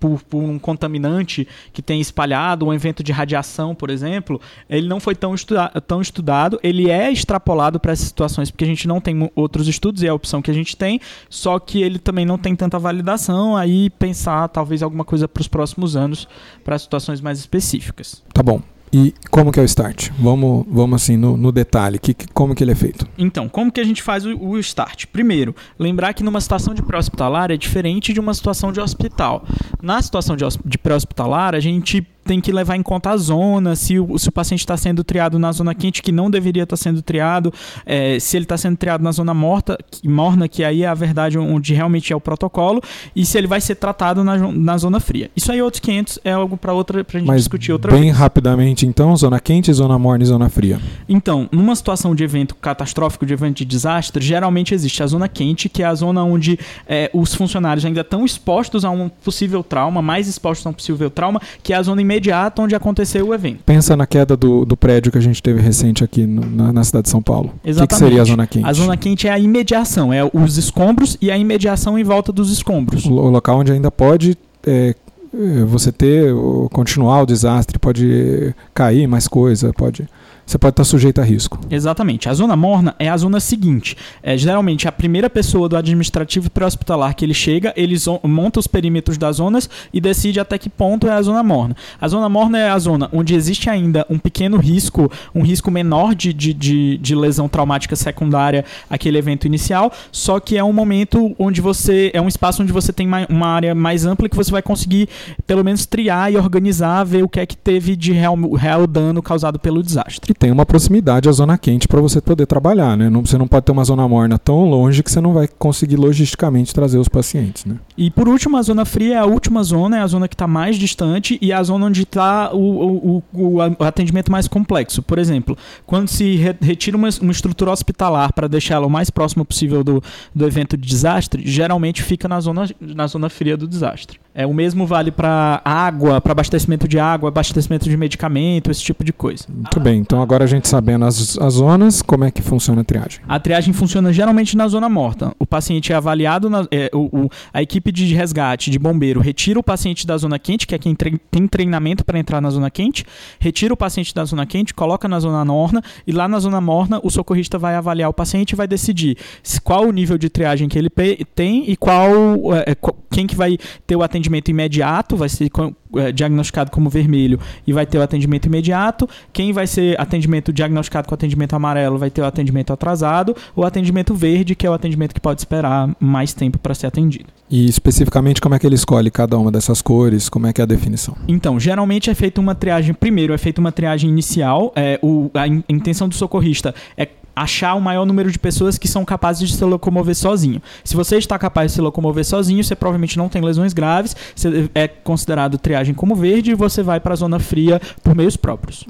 por, 0.00 0.22
por 0.22 0.42
um 0.42 0.58
contaminante 0.58 1.46
que 1.72 1.82
tem 1.82 2.00
espalhado, 2.00 2.66
um 2.66 2.72
evento 2.72 3.04
de 3.04 3.12
radiação, 3.12 3.74
por 3.74 3.90
exemplo, 3.90 4.40
ele 4.68 4.88
não 4.88 4.98
foi 4.98 5.14
tão, 5.14 5.34
estuda 5.34 5.68
tão 5.86 6.00
estudado. 6.00 6.58
Ele 6.62 6.90
é 6.90 7.12
extrapolado 7.12 7.78
para 7.78 7.92
essas 7.92 8.08
situações 8.08 8.50
porque 8.50 8.64
a 8.64 8.66
gente 8.66 8.88
não 8.88 9.00
tem 9.00 9.30
outros 9.36 9.68
estudos 9.68 10.02
e 10.02 10.06
é 10.06 10.08
a 10.08 10.14
opção 10.14 10.40
que 10.40 10.50
a 10.50 10.54
gente 10.54 10.76
tem, 10.76 11.00
só 11.28 11.58
que 11.58 11.82
ele 11.82 11.98
também 11.98 12.24
não 12.24 12.38
tem 12.38 12.56
tanta 12.56 12.78
validação, 12.78 13.56
aí 13.56 13.90
pensar 13.90 14.48
talvez 14.48 14.82
alguma 14.82 15.04
coisa 15.04 15.28
para 15.28 15.40
os 15.42 15.48
próximos 15.48 15.94
anos, 15.94 16.26
para 16.64 16.78
situações 16.78 17.20
mais 17.20 17.38
específicas. 17.38 18.22
Tá 18.32 18.42
bom. 18.42 18.62
E 18.92 19.14
como 19.30 19.52
que 19.52 19.60
é 19.60 19.62
o 19.62 19.66
start? 19.66 20.10
Vamos, 20.18 20.66
vamos 20.68 21.02
assim 21.02 21.16
no, 21.16 21.36
no 21.36 21.52
detalhe, 21.52 21.98
que, 21.98 22.14
como 22.34 22.54
que 22.54 22.64
ele 22.64 22.72
é 22.72 22.74
feito? 22.74 23.06
Então, 23.16 23.48
como 23.48 23.70
que 23.70 23.80
a 23.80 23.84
gente 23.84 24.02
faz 24.02 24.26
o, 24.26 24.36
o 24.36 24.58
start? 24.58 25.06
Primeiro, 25.06 25.54
lembrar 25.78 26.12
que 26.12 26.24
numa 26.24 26.40
situação 26.40 26.74
de 26.74 26.82
pré-hospitalar 26.82 27.52
é 27.52 27.56
diferente 27.56 28.12
de 28.12 28.18
uma 28.18 28.34
situação 28.34 28.72
de 28.72 28.80
hospital. 28.80 29.44
Na 29.80 30.02
situação 30.02 30.36
de, 30.36 30.44
de 30.64 30.78
pré-hospitalar, 30.78 31.54
a 31.54 31.60
gente 31.60 32.04
tem 32.30 32.40
que 32.40 32.52
levar 32.52 32.76
em 32.76 32.82
conta 32.82 33.10
a 33.10 33.16
zona, 33.16 33.74
se 33.74 33.98
o, 33.98 34.16
se 34.16 34.28
o 34.28 34.32
paciente 34.32 34.60
está 34.60 34.76
sendo 34.76 35.02
triado 35.02 35.36
na 35.36 35.50
zona 35.50 35.74
quente, 35.74 36.00
que 36.00 36.12
não 36.12 36.30
deveria 36.30 36.62
estar 36.62 36.76
tá 36.76 36.80
sendo 36.80 37.02
triado, 37.02 37.52
é, 37.84 38.20
se 38.20 38.36
ele 38.36 38.44
está 38.44 38.56
sendo 38.56 38.76
triado 38.76 39.02
na 39.02 39.10
zona 39.10 39.34
morta, 39.34 39.76
que, 39.90 40.08
morna, 40.08 40.46
que 40.46 40.62
aí 40.62 40.84
é 40.84 40.86
a 40.86 40.94
verdade 40.94 41.36
onde 41.36 41.74
realmente 41.74 42.12
é 42.12 42.16
o 42.16 42.20
protocolo, 42.20 42.80
e 43.16 43.26
se 43.26 43.36
ele 43.36 43.48
vai 43.48 43.60
ser 43.60 43.74
tratado 43.74 44.22
na, 44.22 44.38
na 44.38 44.78
zona 44.78 45.00
fria. 45.00 45.28
Isso 45.34 45.50
aí, 45.50 45.60
outros 45.60 45.80
500, 45.80 46.20
é 46.22 46.30
algo 46.30 46.56
para 46.56 46.72
outra 46.72 47.02
pra 47.02 47.18
gente 47.18 47.26
Mas 47.26 47.38
discutir 47.40 47.72
outra 47.72 47.90
bem 47.90 48.02
vez. 48.02 48.16
rapidamente, 48.16 48.86
então, 48.86 49.16
zona 49.16 49.40
quente, 49.40 49.72
zona 49.72 49.98
morna 49.98 50.22
e 50.22 50.26
zona 50.28 50.48
fria. 50.48 50.78
Então, 51.08 51.48
numa 51.50 51.74
situação 51.74 52.14
de 52.14 52.22
evento 52.22 52.54
catastrófico, 52.54 53.26
de 53.26 53.32
evento 53.32 53.56
de 53.56 53.64
desastre, 53.64 54.24
geralmente 54.24 54.72
existe 54.72 55.02
a 55.02 55.06
zona 55.08 55.26
quente, 55.26 55.68
que 55.68 55.82
é 55.82 55.86
a 55.86 55.94
zona 55.96 56.22
onde 56.22 56.56
é, 56.86 57.10
os 57.12 57.34
funcionários 57.34 57.84
ainda 57.84 58.02
estão 58.02 58.24
expostos 58.24 58.84
a 58.84 58.90
um 58.90 59.08
possível 59.08 59.64
trauma, 59.64 60.00
mais 60.00 60.28
expostos 60.28 60.64
a 60.64 60.70
um 60.70 60.72
possível 60.72 61.10
trauma, 61.10 61.40
que 61.60 61.72
é 61.72 61.76
a 61.76 61.82
zona 61.82 62.00
imediata 62.00 62.19
onde 62.58 62.74
aconteceu 62.74 63.28
o 63.28 63.34
evento. 63.34 63.62
Pensa 63.64 63.96
na 63.96 64.06
queda 64.06 64.36
do, 64.36 64.64
do 64.64 64.76
prédio 64.76 65.12
que 65.12 65.18
a 65.18 65.20
gente 65.20 65.42
teve 65.42 65.60
recente 65.60 66.04
aqui 66.04 66.26
no, 66.26 66.44
na, 66.44 66.72
na, 66.72 66.84
cidade 66.84 67.04
de 67.04 67.10
São 67.10 67.22
Paulo. 67.22 67.52
Exatamente. 67.64 67.78
O 67.78 67.80
que, 67.80 67.86
que, 67.86 67.94
seria 67.94 68.22
a 68.22 68.24
zona 68.24 68.46
quente? 68.46 68.66
A 68.66 68.72
zona 68.72 68.96
quente 68.96 69.28
é 69.28 69.30
a 69.30 69.38
imediação, 69.38 70.12
é 70.12 70.28
os 70.32 70.56
escombros 70.58 71.16
e 71.20 71.30
a 71.30 71.38
imediação 71.38 71.98
em 71.98 72.04
volta 72.04 72.32
dos 72.32 72.50
escombros. 72.52 73.06
O, 73.06 73.12
o 73.12 73.30
local 73.30 73.58
onde 73.58 73.72
ainda 73.72 73.90
pode 73.90 74.36
é, 74.66 74.94
é, 75.32 75.64
você 75.64 75.92
ter, 75.92 76.32
continuar 76.72 77.22
o 77.22 77.26
desastre, 77.26 77.78
pode 77.78 78.54
cair 78.74 79.06
mais 79.06 79.28
coisa, 79.28 79.72
pode 79.72 80.08
você 80.50 80.58
pode 80.58 80.72
estar 80.72 80.84
sujeito 80.84 81.20
a 81.20 81.24
risco. 81.24 81.60
Exatamente. 81.70 82.28
A 82.28 82.34
zona 82.34 82.56
morna 82.56 82.94
é 82.98 83.08
a 83.08 83.16
zona 83.16 83.38
seguinte. 83.38 83.96
É, 84.20 84.36
geralmente, 84.36 84.88
a 84.88 84.92
primeira 84.92 85.30
pessoa 85.30 85.68
do 85.68 85.76
administrativo 85.76 86.50
pré-hospitalar 86.50 87.14
que 87.14 87.24
ele 87.24 87.34
chega, 87.34 87.72
ele 87.76 87.96
monta 88.24 88.58
os 88.58 88.66
perímetros 88.66 89.16
das 89.16 89.36
zonas 89.36 89.70
e 89.92 90.00
decide 90.00 90.40
até 90.40 90.58
que 90.58 90.68
ponto 90.68 91.06
é 91.06 91.12
a 91.12 91.22
zona 91.22 91.42
morna. 91.42 91.76
A 92.00 92.08
zona 92.08 92.28
morna 92.28 92.58
é 92.58 92.68
a 92.68 92.78
zona 92.78 93.08
onde 93.12 93.34
existe 93.34 93.70
ainda 93.70 94.04
um 94.10 94.18
pequeno 94.18 94.56
risco, 94.56 95.10
um 95.32 95.42
risco 95.42 95.70
menor 95.70 96.16
de, 96.16 96.32
de, 96.32 96.52
de, 96.52 96.98
de 96.98 97.14
lesão 97.14 97.48
traumática 97.48 97.94
secundária 97.94 98.64
àquele 98.88 99.18
evento 99.18 99.46
inicial, 99.46 99.92
só 100.10 100.40
que 100.40 100.58
é 100.58 100.64
um 100.64 100.72
momento 100.72 101.34
onde 101.38 101.60
você. 101.60 102.10
É 102.12 102.20
um 102.20 102.28
espaço 102.28 102.62
onde 102.62 102.72
você 102.72 102.92
tem 102.92 103.06
uma 103.28 103.48
área 103.48 103.74
mais 103.74 104.04
ampla 104.04 104.28
que 104.28 104.36
você 104.36 104.50
vai 104.50 104.62
conseguir, 104.62 105.08
pelo 105.46 105.62
menos, 105.62 105.86
triar 105.86 106.32
e 106.32 106.36
organizar, 106.36 107.04
ver 107.04 107.22
o 107.22 107.28
que 107.28 107.38
é 107.38 107.46
que 107.46 107.56
teve 107.56 107.94
de 107.94 108.12
real, 108.12 108.36
real 108.54 108.86
dano 108.86 109.22
causado 109.22 109.58
pelo 109.58 109.80
desastre 109.80 110.34
tem 110.40 110.50
uma 110.50 110.64
proximidade 110.64 111.28
à 111.28 111.32
zona 111.32 111.58
quente 111.58 111.86
para 111.86 112.00
você 112.00 112.18
poder 112.18 112.46
trabalhar, 112.46 112.96
né? 112.96 113.10
Não, 113.10 113.20
você 113.26 113.36
não 113.36 113.46
pode 113.46 113.66
ter 113.66 113.72
uma 113.72 113.84
zona 113.84 114.08
morna 114.08 114.38
tão 114.38 114.64
longe 114.64 115.02
que 115.02 115.12
você 115.12 115.20
não 115.20 115.34
vai 115.34 115.46
conseguir 115.46 115.96
logisticamente 115.96 116.72
trazer 116.72 116.96
os 116.96 117.08
pacientes, 117.08 117.66
né? 117.66 117.76
E 117.94 118.10
por 118.10 118.26
último, 118.26 118.56
a 118.56 118.62
zona 118.62 118.86
fria 118.86 119.16
é 119.16 119.18
a 119.18 119.26
última 119.26 119.62
zona, 119.62 119.98
é 119.98 120.00
a 120.00 120.06
zona 120.06 120.26
que 120.26 120.34
está 120.34 120.46
mais 120.46 120.78
distante 120.78 121.38
e 121.42 121.52
é 121.52 121.54
a 121.54 121.62
zona 121.62 121.84
onde 121.84 122.04
está 122.04 122.54
o, 122.54 123.20
o, 123.20 123.22
o, 123.34 123.84
atendimento 123.84 124.32
mais 124.32 124.48
complexo. 124.48 125.02
Por 125.02 125.18
exemplo, 125.18 125.58
quando 125.84 126.08
se 126.08 126.36
re, 126.36 126.56
retira 126.58 126.96
uma, 126.96 127.10
uma, 127.20 127.32
estrutura 127.32 127.70
hospitalar 127.70 128.32
para 128.32 128.48
deixá-la 128.48 128.86
o 128.86 128.90
mais 128.90 129.10
próximo 129.10 129.44
possível 129.44 129.84
do, 129.84 130.02
do 130.34 130.46
evento 130.46 130.74
de 130.74 130.88
desastre, 130.88 131.42
geralmente 131.44 132.02
fica 132.02 132.26
na 132.26 132.40
zona, 132.40 132.66
na 132.80 133.06
zona 133.06 133.28
fria 133.28 133.58
do 133.58 133.68
desastre. 133.68 134.18
É, 134.32 134.46
o 134.46 134.54
mesmo 134.54 134.86
vale 134.86 135.10
para 135.10 135.60
água, 135.64 136.20
para 136.20 136.32
abastecimento 136.32 136.86
de 136.86 137.00
água, 137.00 137.28
abastecimento 137.28 137.88
de 137.88 137.96
medicamento, 137.96 138.70
esse 138.70 138.82
tipo 138.82 139.02
de 139.02 139.12
coisa. 139.12 139.44
Muito 139.48 139.80
bem, 139.80 139.98
então 139.98 140.22
agora 140.22 140.44
a 140.44 140.46
gente 140.46 140.68
sabendo 140.68 141.04
as, 141.04 141.36
as 141.36 141.54
zonas, 141.54 142.00
como 142.00 142.24
é 142.24 142.30
que 142.30 142.40
funciona 142.40 142.82
a 142.82 142.84
triagem? 142.84 143.20
A 143.28 143.40
triagem 143.40 143.74
funciona 143.74 144.12
geralmente 144.12 144.56
na 144.56 144.68
zona 144.68 144.88
morta. 144.88 145.34
O 145.36 145.44
paciente 145.44 145.92
é 145.92 145.96
avaliado, 145.96 146.48
na, 146.48 146.64
é, 146.70 146.88
o, 146.94 147.24
o, 147.24 147.30
a 147.52 147.60
equipe 147.60 147.90
de 147.90 148.14
resgate 148.14 148.70
de 148.70 148.78
bombeiro 148.78 149.20
retira 149.20 149.58
o 149.58 149.64
paciente 149.64 150.06
da 150.06 150.16
zona 150.16 150.38
quente, 150.38 150.64
que 150.64 150.76
é 150.76 150.78
quem 150.78 150.94
tre 150.94 151.18
tem 151.28 151.48
treinamento 151.48 152.04
para 152.04 152.18
entrar 152.18 152.40
na 152.40 152.50
zona 152.50 152.70
quente, 152.70 153.04
retira 153.40 153.74
o 153.74 153.76
paciente 153.76 154.14
da 154.14 154.24
zona 154.24 154.46
quente, 154.46 154.72
coloca 154.72 155.08
na 155.08 155.18
zona 155.18 155.44
morna 155.44 155.82
e 156.06 156.12
lá 156.12 156.28
na 156.28 156.38
zona 156.38 156.60
morna 156.60 157.00
o 157.02 157.10
socorrista 157.10 157.58
vai 157.58 157.74
avaliar 157.74 158.08
o 158.08 158.12
paciente 158.12 158.52
e 158.52 158.56
vai 158.56 158.68
decidir 158.68 159.16
qual 159.64 159.88
o 159.88 159.92
nível 159.92 160.16
de 160.16 160.28
triagem 160.28 160.68
que 160.68 160.78
ele 160.78 160.88
tem 161.34 161.68
e 161.68 161.76
qual, 161.76 162.14
é, 162.54 162.76
quem 163.10 163.26
que 163.26 163.34
vai 163.34 163.58
ter 163.86 163.96
o 163.96 164.02
atendimento 164.02 164.19
atendimento 164.20 164.50
imediato, 164.50 165.16
vai 165.16 165.28
ser 165.28 165.50
é, 165.96 166.12
diagnosticado 166.12 166.70
como 166.70 166.88
vermelho 166.88 167.40
e 167.66 167.72
vai 167.72 167.86
ter 167.86 167.98
o 167.98 168.02
atendimento 168.02 168.46
imediato. 168.46 169.08
Quem 169.32 169.52
vai 169.52 169.66
ser 169.66 170.00
atendimento 170.00 170.52
diagnosticado 170.52 171.08
com 171.08 171.14
atendimento 171.14 171.54
amarelo 171.54 171.98
vai 171.98 172.10
ter 172.10 172.20
o 172.20 172.26
atendimento 172.26 172.72
atrasado. 172.72 173.34
O 173.56 173.64
atendimento 173.64 174.14
verde, 174.14 174.54
que 174.54 174.66
é 174.66 174.70
o 174.70 174.74
atendimento 174.74 175.14
que 175.14 175.20
pode 175.20 175.40
esperar 175.40 175.90
mais 175.98 176.32
tempo 176.32 176.58
para 176.58 176.74
ser 176.74 176.86
atendido. 176.86 177.26
E 177.50 177.68
especificamente 177.68 178.40
como 178.40 178.54
é 178.54 178.58
que 178.58 178.66
ele 178.66 178.76
escolhe 178.76 179.10
cada 179.10 179.36
uma 179.36 179.50
dessas 179.50 179.82
cores? 179.82 180.28
Como 180.28 180.46
é 180.46 180.52
que 180.52 180.60
é 180.60 180.64
a 180.64 180.66
definição? 180.66 181.16
Então, 181.26 181.58
geralmente 181.58 182.08
é 182.08 182.14
feita 182.14 182.40
uma 182.40 182.54
triagem. 182.54 182.94
Primeiro, 182.94 183.32
é 183.32 183.38
feita 183.38 183.60
uma 183.60 183.72
triagem 183.72 184.08
inicial. 184.08 184.72
É, 184.76 185.00
o, 185.02 185.30
a, 185.34 185.48
in, 185.48 185.64
a 185.68 185.72
intenção 185.72 186.08
do 186.08 186.14
socorrista 186.14 186.72
é 186.96 187.08
achar 187.42 187.74
o 187.74 187.80
maior 187.80 188.04
número 188.04 188.30
de 188.30 188.38
pessoas 188.38 188.76
que 188.76 188.86
são 188.86 189.04
capazes 189.04 189.48
de 189.48 189.56
se 189.56 189.64
locomover 189.64 190.14
sozinho. 190.14 190.60
Se 190.84 190.94
você 190.94 191.16
está 191.16 191.38
capaz 191.38 191.72
de 191.72 191.76
se 191.76 191.80
locomover 191.80 192.24
sozinho, 192.24 192.62
você 192.62 192.74
provavelmente 192.74 193.16
não 193.16 193.28
tem 193.28 193.40
lesões 193.42 193.72
graves, 193.72 194.14
você 194.34 194.68
é 194.74 194.86
considerado 194.86 195.56
triagem 195.58 195.94
como 195.94 196.14
verde 196.14 196.50
e 196.50 196.54
você 196.54 196.82
vai 196.82 197.00
para 197.00 197.14
a 197.14 197.16
zona 197.16 197.38
fria 197.38 197.80
por 198.02 198.14
meios 198.14 198.36
próprios. 198.36 198.84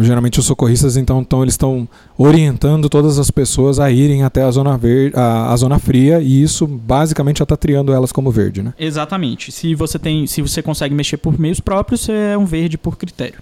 Geralmente 0.00 0.38
os 0.38 0.46
socorristas 0.46 0.96
então, 0.96 1.20
então 1.20 1.42
eles 1.42 1.54
estão 1.54 1.88
orientando 2.16 2.88
todas 2.88 3.18
as 3.18 3.30
pessoas 3.30 3.78
a 3.78 3.90
irem 3.90 4.22
até 4.22 4.42
a 4.42 4.50
zona 4.50 4.78
verde, 4.78 5.16
a, 5.16 5.52
a 5.52 5.56
zona 5.56 5.78
fria 5.78 6.20
e 6.20 6.42
isso 6.42 6.66
basicamente 6.66 7.38
já 7.38 7.44
está 7.44 7.56
triando 7.56 7.92
elas 7.92 8.12
como 8.12 8.30
verde, 8.30 8.62
né? 8.62 8.72
Exatamente. 8.78 9.52
Se 9.52 9.74
você 9.74 9.98
tem, 9.98 10.26
se 10.26 10.40
você 10.40 10.62
consegue 10.62 10.94
mexer 10.94 11.18
por 11.18 11.38
meios 11.38 11.60
próprios, 11.60 12.00
você 12.00 12.12
é 12.12 12.38
um 12.38 12.46
verde 12.46 12.78
por 12.78 12.96
critério. 12.96 13.38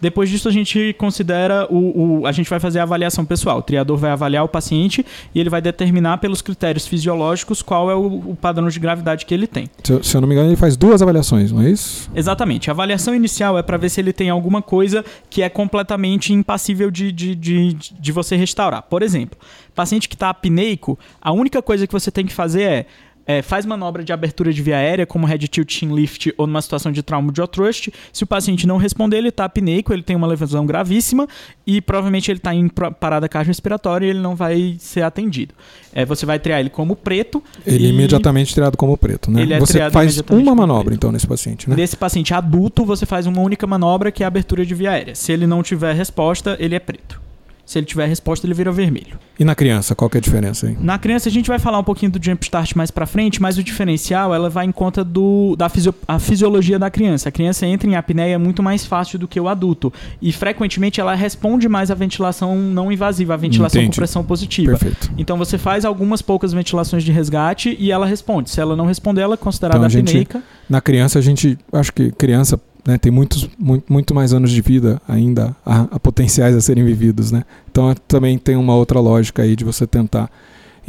Depois 0.00 0.28
disso, 0.28 0.48
a 0.48 0.52
gente 0.52 0.94
considera 0.98 1.66
o, 1.70 2.20
o, 2.20 2.26
A 2.26 2.32
gente 2.32 2.48
vai 2.48 2.60
fazer 2.60 2.78
a 2.80 2.82
avaliação 2.82 3.24
pessoal. 3.24 3.58
O 3.58 3.62
triador 3.62 3.96
vai 3.96 4.10
avaliar 4.10 4.44
o 4.44 4.48
paciente 4.48 5.04
e 5.34 5.40
ele 5.40 5.50
vai 5.50 5.60
determinar 5.60 6.18
pelos 6.18 6.42
critérios 6.42 6.86
fisiológicos 6.86 7.62
qual 7.62 7.90
é 7.90 7.94
o, 7.94 8.06
o 8.30 8.38
padrão 8.40 8.68
de 8.68 8.78
gravidade 8.78 9.24
que 9.24 9.32
ele 9.32 9.46
tem. 9.46 9.70
Se, 9.82 10.02
se, 10.02 10.16
eu 10.16 10.20
não 10.20 10.28
me 10.28 10.34
engano, 10.34 10.48
ele 10.48 10.56
faz 10.56 10.76
duas 10.76 11.02
avaliações, 11.02 11.50
não 11.52 11.62
é 11.62 11.70
isso? 11.70 12.10
Exatamente. 12.14 12.70
A 12.70 12.72
avaliação 12.72 13.14
inicial 13.14 13.58
é 13.58 13.62
para 13.62 13.76
ver 13.76 13.88
se 13.88 14.00
ele 14.00 14.12
tem 14.12 14.30
alguma 14.30 14.60
coisa 14.60 15.04
que 15.30 15.42
é 15.42 15.48
completamente 15.48 16.32
impassível 16.32 16.90
de, 16.90 17.10
de, 17.12 17.34
de, 17.34 17.74
de 17.74 18.12
você 18.12 18.36
restaurar. 18.36 18.82
Por 18.82 19.02
exemplo, 19.02 19.38
paciente 19.74 20.08
que 20.08 20.14
está 20.14 20.30
apneico, 20.30 20.98
a 21.20 21.32
única 21.32 21.62
coisa 21.62 21.86
que 21.86 21.92
você 21.92 22.10
tem 22.10 22.26
que 22.26 22.32
fazer 22.32 22.62
é 22.62 22.86
é, 23.26 23.42
faz 23.42 23.66
manobra 23.66 24.04
de 24.04 24.12
abertura 24.12 24.52
de 24.52 24.62
via 24.62 24.76
aérea, 24.76 25.06
como 25.06 25.26
head 25.26 25.48
tilt 25.48 25.72
chin 25.72 25.94
lift 25.94 26.32
ou 26.38 26.46
numa 26.46 26.62
situação 26.62 26.92
de 26.92 27.02
trauma 27.02 27.32
de 27.32 27.46
trust. 27.48 27.92
Se 28.12 28.24
o 28.24 28.26
paciente 28.26 28.66
não 28.66 28.76
responder, 28.76 29.18
ele 29.18 29.28
está 29.28 29.44
apneico, 29.44 29.92
ele 29.92 30.02
tem 30.02 30.14
uma 30.14 30.26
lesão 30.26 30.64
gravíssima 30.64 31.26
e 31.66 31.80
provavelmente 31.80 32.30
ele 32.30 32.38
está 32.38 32.54
em 32.54 32.68
parada 32.68 33.28
cardiorrespiratória 33.28 34.06
e 34.06 34.10
ele 34.10 34.20
não 34.20 34.36
vai 34.36 34.76
ser 34.78 35.02
atendido. 35.02 35.54
É, 35.92 36.04
você 36.04 36.24
vai 36.24 36.38
triar 36.38 36.60
ele 36.60 36.70
como 36.70 36.94
preto. 36.94 37.42
Ele 37.66 37.86
é 37.86 37.90
imediatamente 37.90 38.54
triado 38.54 38.76
como 38.76 38.96
preto, 38.96 39.30
né? 39.30 39.42
É 39.50 39.58
você 39.58 39.90
faz 39.90 40.22
uma 40.30 40.54
manobra, 40.54 40.94
então, 40.94 41.10
nesse 41.10 41.26
paciente, 41.26 41.68
né? 41.68 41.76
Nesse 41.76 41.96
paciente 41.96 42.32
adulto, 42.32 42.84
você 42.84 43.04
faz 43.06 43.26
uma 43.26 43.40
única 43.40 43.66
manobra, 43.66 44.12
que 44.12 44.22
é 44.22 44.26
a 44.26 44.28
abertura 44.28 44.64
de 44.64 44.74
via 44.74 44.92
aérea. 44.92 45.14
Se 45.14 45.32
ele 45.32 45.46
não 45.46 45.62
tiver 45.62 45.94
resposta, 45.94 46.56
ele 46.60 46.74
é 46.74 46.78
preto. 46.78 47.25
Se 47.66 47.78
ele 47.80 47.84
tiver 47.84 48.06
resposta, 48.06 48.46
ele 48.46 48.54
vira 48.54 48.70
vermelho. 48.70 49.18
E 49.38 49.44
na 49.44 49.56
criança, 49.56 49.92
qual 49.94 50.08
que 50.08 50.16
é 50.16 50.20
a 50.20 50.22
diferença 50.22 50.68
aí? 50.68 50.76
Na 50.80 50.98
criança 50.98 51.28
a 51.28 51.32
gente 51.32 51.48
vai 51.48 51.58
falar 51.58 51.80
um 51.80 51.84
pouquinho 51.84 52.12
do 52.12 52.24
jump 52.24 52.42
start 52.44 52.74
mais 52.76 52.92
para 52.92 53.06
frente, 53.06 53.42
mas 53.42 53.58
o 53.58 53.62
diferencial 53.62 54.32
ela 54.32 54.48
vai 54.48 54.64
em 54.64 54.72
conta 54.72 55.02
do, 55.02 55.56
da 55.56 55.68
fisio, 55.68 55.92
a 56.06 56.20
fisiologia 56.20 56.78
da 56.78 56.88
criança. 56.88 57.28
A 57.28 57.32
criança 57.32 57.66
entra 57.66 57.90
em 57.90 57.96
apneia 57.96 58.38
muito 58.38 58.62
mais 58.62 58.86
fácil 58.86 59.18
do 59.18 59.26
que 59.26 59.40
o 59.40 59.48
adulto 59.48 59.92
e 60.22 60.32
frequentemente 60.32 61.00
ela 61.00 61.14
responde 61.14 61.68
mais 61.68 61.90
à 61.90 61.94
ventilação 61.94 62.56
não 62.56 62.90
invasiva, 62.92 63.34
a 63.34 63.36
ventilação 63.36 63.80
Entendi. 63.80 63.96
com 63.96 64.00
pressão 64.00 64.22
positiva. 64.22 64.78
Perfeito. 64.78 65.10
Então 65.18 65.36
você 65.36 65.58
faz 65.58 65.84
algumas 65.84 66.22
poucas 66.22 66.52
ventilações 66.52 67.02
de 67.02 67.10
resgate 67.10 67.76
e 67.80 67.90
ela 67.90 68.06
responde. 68.06 68.48
Se 68.48 68.60
ela 68.60 68.76
não 68.76 68.86
responder, 68.86 69.22
ela 69.22 69.34
é 69.34 69.36
considerada 69.36 69.86
então, 69.86 70.00
apneica. 70.00 70.38
Gente, 70.38 70.48
na 70.70 70.80
criança 70.80 71.18
a 71.18 71.22
gente 71.22 71.58
acho 71.72 71.92
que 71.92 72.12
criança 72.12 72.60
né, 72.86 72.96
tem 72.98 73.10
muitos, 73.10 73.48
muito, 73.58 73.92
muito 73.92 74.14
mais 74.14 74.32
anos 74.32 74.50
de 74.50 74.60
vida 74.60 75.00
ainda 75.08 75.56
a, 75.64 75.82
a, 75.82 76.00
potenciais 76.00 76.54
a 76.54 76.60
serem 76.60 76.84
vividos, 76.84 77.32
né? 77.32 77.42
Então 77.70 77.92
também 78.06 78.38
tem 78.38 78.56
uma 78.56 78.74
outra 78.74 79.00
lógica 79.00 79.42
aí 79.42 79.56
de 79.56 79.64
você 79.64 79.86
tentar 79.86 80.30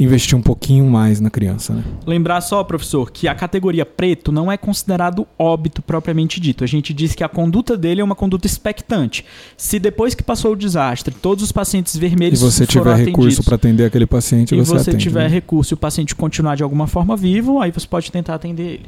investir 0.00 0.38
um 0.38 0.42
pouquinho 0.42 0.88
mais 0.88 1.20
na 1.20 1.28
criança. 1.28 1.74
Né? 1.74 1.82
Lembrar 2.06 2.40
só, 2.40 2.62
professor, 2.62 3.10
que 3.10 3.26
a 3.26 3.34
categoria 3.34 3.84
preto 3.84 4.30
não 4.30 4.50
é 4.50 4.56
considerado 4.56 5.26
óbito 5.36 5.82
propriamente 5.82 6.38
dito. 6.38 6.62
A 6.62 6.66
gente 6.66 6.94
diz 6.94 7.14
que 7.14 7.24
a 7.24 7.28
conduta 7.28 7.76
dele 7.76 8.00
é 8.00 8.04
uma 8.04 8.14
conduta 8.14 8.46
expectante. 8.46 9.24
Se 9.56 9.78
depois 9.78 10.14
que 10.14 10.22
passou 10.22 10.52
o 10.52 10.56
desastre, 10.56 11.12
todos 11.12 11.42
os 11.42 11.50
pacientes 11.50 11.96
vermelhos 11.96 12.40
e 12.40 12.44
você 12.44 12.64
tiver 12.64 12.94
recurso 12.94 13.42
para 13.42 13.56
atender 13.56 13.86
aquele 13.86 14.06
paciente, 14.06 14.54
e 14.54 14.58
você, 14.58 14.72
você 14.72 14.90
atende, 14.90 15.02
tiver 15.02 15.24
né? 15.24 15.28
recurso 15.28 15.72
e 15.72 15.74
o 15.74 15.78
paciente 15.78 16.14
continuar 16.14 16.54
de 16.54 16.62
alguma 16.62 16.86
forma 16.86 17.16
vivo, 17.16 17.60
aí 17.60 17.72
você 17.72 17.86
pode 17.86 18.12
tentar 18.12 18.36
atender 18.36 18.62
ele. 18.62 18.86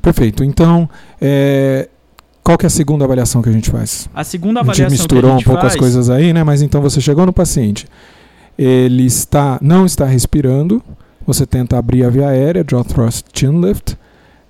Perfeito. 0.00 0.42
Então, 0.42 0.88
é, 1.20 1.90
qual 2.46 2.56
que 2.56 2.64
é 2.64 2.68
a 2.68 2.70
segunda 2.70 3.04
avaliação 3.04 3.42
que 3.42 3.48
a 3.48 3.52
gente 3.52 3.72
faz? 3.72 4.08
A 4.14 4.22
segunda 4.22 4.60
avaliação 4.60 4.86
a 4.86 4.88
gente 4.88 5.00
misturou 5.00 5.32
a 5.32 5.34
gente 5.34 5.42
um 5.42 5.46
pouco 5.46 5.62
faz... 5.62 5.72
as 5.72 5.78
coisas 5.80 6.08
aí, 6.08 6.32
né? 6.32 6.44
Mas 6.44 6.62
então 6.62 6.80
você 6.80 7.00
chegou 7.00 7.26
no 7.26 7.32
paciente, 7.32 7.88
ele 8.56 9.04
está, 9.04 9.58
não 9.60 9.84
está 9.84 10.04
respirando, 10.04 10.80
você 11.26 11.44
tenta 11.44 11.76
abrir 11.76 12.04
a 12.04 12.08
via 12.08 12.28
aérea, 12.28 12.64
jaw 12.64 12.84
thrust 12.84 13.26
chin 13.34 13.60
lift, 13.60 13.98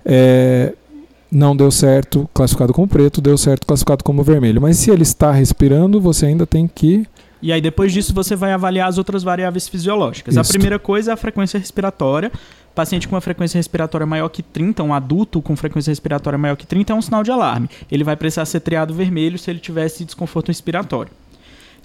é, 0.05 0.75
não 1.33 1.57
deu 1.57 1.71
certo, 1.71 2.29
classificado 2.35 2.75
como 2.75 2.87
preto, 2.87 3.23
deu 3.23 3.39
certo, 3.39 3.67
classificado 3.67 4.05
como 4.05 4.23
vermelho. 4.23 4.61
Mas 4.61 4.77
se 4.77 4.91
ele 4.91 5.03
está 5.03 5.33
respirando, 5.33 5.99
você 5.99 6.27
ainda 6.27 6.47
tem 6.47 6.69
que 6.69 7.07
e 7.47 7.53
aí, 7.53 7.61
depois 7.61 7.93
disso, 7.93 8.13
você 8.13 8.35
vai 8.35 8.53
avaliar 8.53 8.89
as 8.89 8.99
outras 8.99 9.23
variáveis 9.23 9.69
fisiológicas. 9.69 10.35
Isto. 10.35 10.45
A 10.45 10.53
primeira 10.53 10.81
coisa 10.81 11.13
é 11.13 11.15
a 11.15 11.17
frequência 11.17 11.61
respiratória. 11.61 12.33
Paciente 12.75 13.07
com 13.07 13.15
uma 13.15 13.21
frequência 13.21 13.57
respiratória 13.57 14.05
maior 14.05 14.29
que 14.31 14.43
30, 14.43 14.83
um 14.83 14.93
adulto 14.93 15.41
com 15.41 15.55
frequência 15.55 15.93
respiratória 15.93 16.37
maior 16.37 16.57
que 16.57 16.67
30 16.67 16.93
é 16.93 16.97
um 16.97 17.01
sinal 17.01 17.23
de 17.23 17.31
alarme. 17.31 17.71
Ele 17.89 18.03
vai 18.03 18.17
precisar 18.17 18.47
ser 18.47 18.59
triado 18.59 18.93
vermelho 18.93 19.39
se 19.39 19.49
ele 19.49 19.61
tivesse 19.61 20.05
desconforto 20.05 20.49
respiratório. 20.49 21.13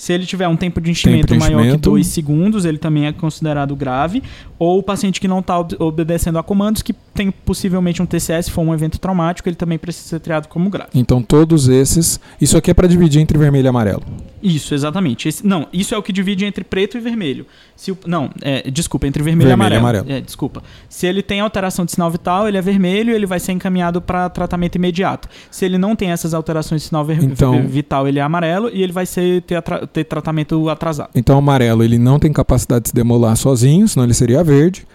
Se 0.02 0.12
ele 0.14 0.26
tiver 0.26 0.48
um 0.48 0.56
tempo 0.56 0.82
de 0.82 0.90
enchimento, 0.90 1.28
tempo 1.28 1.34
de 1.34 1.46
enchimento. 1.46 1.62
maior 1.62 1.76
que 1.76 1.82
2 1.82 2.08
segundos, 2.08 2.66
ele 2.66 2.80
também 2.80 3.06
é 3.06 3.12
considerado 3.14 3.76
grave. 3.76 4.24
Ou 4.58 4.80
o 4.80 4.84
paciente 4.84 5.22
que 5.22 5.28
não 5.28 5.40
está 5.42 5.60
obedecendo 5.78 6.40
a 6.40 6.44
comandos, 6.44 6.82
que 6.82 6.92
tem 7.14 7.30
possivelmente 7.30 8.02
um 8.02 8.06
TCS, 8.08 8.46
se 8.46 8.52
for 8.52 8.62
um 8.62 8.74
evento 8.74 9.00
traumático, 9.00 9.48
ele 9.48 9.56
também 9.56 9.78
precisa 9.78 10.08
ser 10.10 10.20
triado 10.20 10.48
como 10.48 10.72
grave. 10.72 10.90
Então 10.96 11.22
todos 11.22 11.68
esses. 11.68 12.20
Isso 12.40 12.58
aqui 12.58 12.72
é 12.72 12.74
para 12.74 12.88
dividir 12.88 13.22
entre 13.22 13.38
vermelho 13.38 13.66
e 13.66 13.68
amarelo. 13.68 14.02
Isso, 14.42 14.74
exatamente. 14.74 15.28
Esse- 15.30 15.46
não, 15.46 15.68
isso 15.72 15.94
é 15.94 15.98
o 16.00 16.02
que 16.02 16.12
divide 16.12 16.46
entre 16.46 16.64
preto 16.64 16.98
e 16.98 17.00
vermelho. 17.00 17.46
Se 17.76 17.92
o- 17.92 17.98
não, 18.08 18.32
é, 18.42 18.70
desculpa, 18.72 19.06
entre 19.06 19.22
vermelho, 19.22 19.50
Vermelho 19.50 19.70
e 19.72 19.76
e 19.76 19.78
amarelo. 19.78 20.00
amarelo. 20.00 20.18
É, 20.18 20.22
desculpa. 20.22 20.64
Se 20.90 21.06
ele 21.06 21.22
tem 21.22 21.40
alteração 21.42 21.86
de 21.86 21.92
sinal 21.92 22.10
vital, 22.10 22.48
ele 22.48 22.58
é 22.58 22.62
vermelho 22.62 23.12
e 23.12 23.16
ele 23.16 23.28
vai 23.28 23.40
ser 23.40 23.52
encaminhado 23.52 24.02
para 24.02 24.30
tratamento 24.30 24.76
imediato. 24.76 25.28
Se 25.52 25.64
ele 25.66 25.78
não 25.78 25.96
tem 25.96 26.10
essas 26.10 26.34
alterações 26.34 26.82
de 26.82 26.88
sinal 26.88 27.06
Então- 27.12 27.68
vital, 27.68 28.08
ele 28.08 28.18
é 28.18 28.22
amarelo 28.24 28.70
e 28.74 28.82
ele 28.82 28.92
vai 28.94 29.06
ser, 29.06 29.42
ter, 29.44 29.62
ter 29.92 30.04
tratamento 30.04 30.70
atrasado. 30.70 31.10
Então 31.16 31.36
o 31.36 31.40
amarelo 31.40 31.84
ele 31.84 31.98
não 31.98 32.20
tem 32.20 32.32
capacidade 32.32 32.84
de 32.84 32.90
se 32.90 32.96
demolar 32.96 33.36
sozinho, 33.36 33.88
senão 33.88 34.06
ele 34.06 34.14
seria 34.14 34.44
verde. 34.44 34.86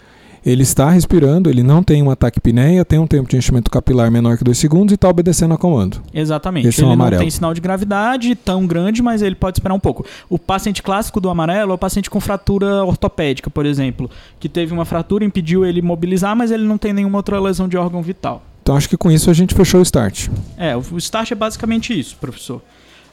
Ele 0.45 0.63
está 0.63 0.89
respirando, 0.89 1.49
ele 1.49 1.61
não 1.61 1.83
tem 1.83 2.01
um 2.01 2.09
ataque 2.09 2.39
pineia, 2.39 2.85
tem 2.85 2.97
um 2.97 3.07
tempo 3.07 3.27
de 3.29 3.35
enchimento 3.35 3.69
capilar 3.69 4.09
menor 4.09 4.37
que 4.37 4.45
2 4.45 4.57
segundos 4.57 4.93
e 4.93 4.95
está 4.95 5.09
obedecendo 5.09 5.53
a 5.53 5.57
comando. 5.57 6.01
Exatamente. 6.13 6.69
Esse 6.69 6.79
é 6.79 6.83
o 6.83 6.85
ele 6.85 6.87
não 6.95 7.01
amarelo. 7.01 7.21
tem 7.21 7.29
sinal 7.29 7.53
de 7.53 7.59
gravidade 7.59 8.33
tão 8.33 8.65
grande, 8.65 9.01
mas 9.01 9.21
ele 9.21 9.35
pode 9.35 9.57
esperar 9.57 9.73
um 9.73 9.79
pouco. 9.79 10.05
O 10.29 10.39
paciente 10.39 10.81
clássico 10.81 11.19
do 11.19 11.29
amarelo 11.29 11.71
é 11.71 11.75
o 11.75 11.77
paciente 11.77 12.09
com 12.09 12.21
fratura 12.21 12.85
ortopédica, 12.85 13.49
por 13.49 13.65
exemplo, 13.65 14.09
que 14.39 14.47
teve 14.47 14.71
uma 14.71 14.85
fratura, 14.85 15.25
impediu 15.25 15.65
ele 15.65 15.81
mobilizar, 15.81 16.33
mas 16.33 16.49
ele 16.49 16.63
não 16.63 16.77
tem 16.77 16.93
nenhuma 16.93 17.17
outra 17.17 17.41
lesão 17.41 17.67
de 17.67 17.75
órgão 17.75 18.01
vital. 18.01 18.41
Então 18.63 18.77
acho 18.77 18.87
que 18.87 18.95
com 18.95 19.11
isso 19.11 19.29
a 19.29 19.33
gente 19.33 19.53
fechou 19.53 19.81
o 19.81 19.83
start. 19.83 20.29
É, 20.57 20.77
o 20.77 20.97
start 20.97 21.31
é 21.31 21.35
basicamente 21.35 21.97
isso, 21.97 22.15
professor. 22.15 22.61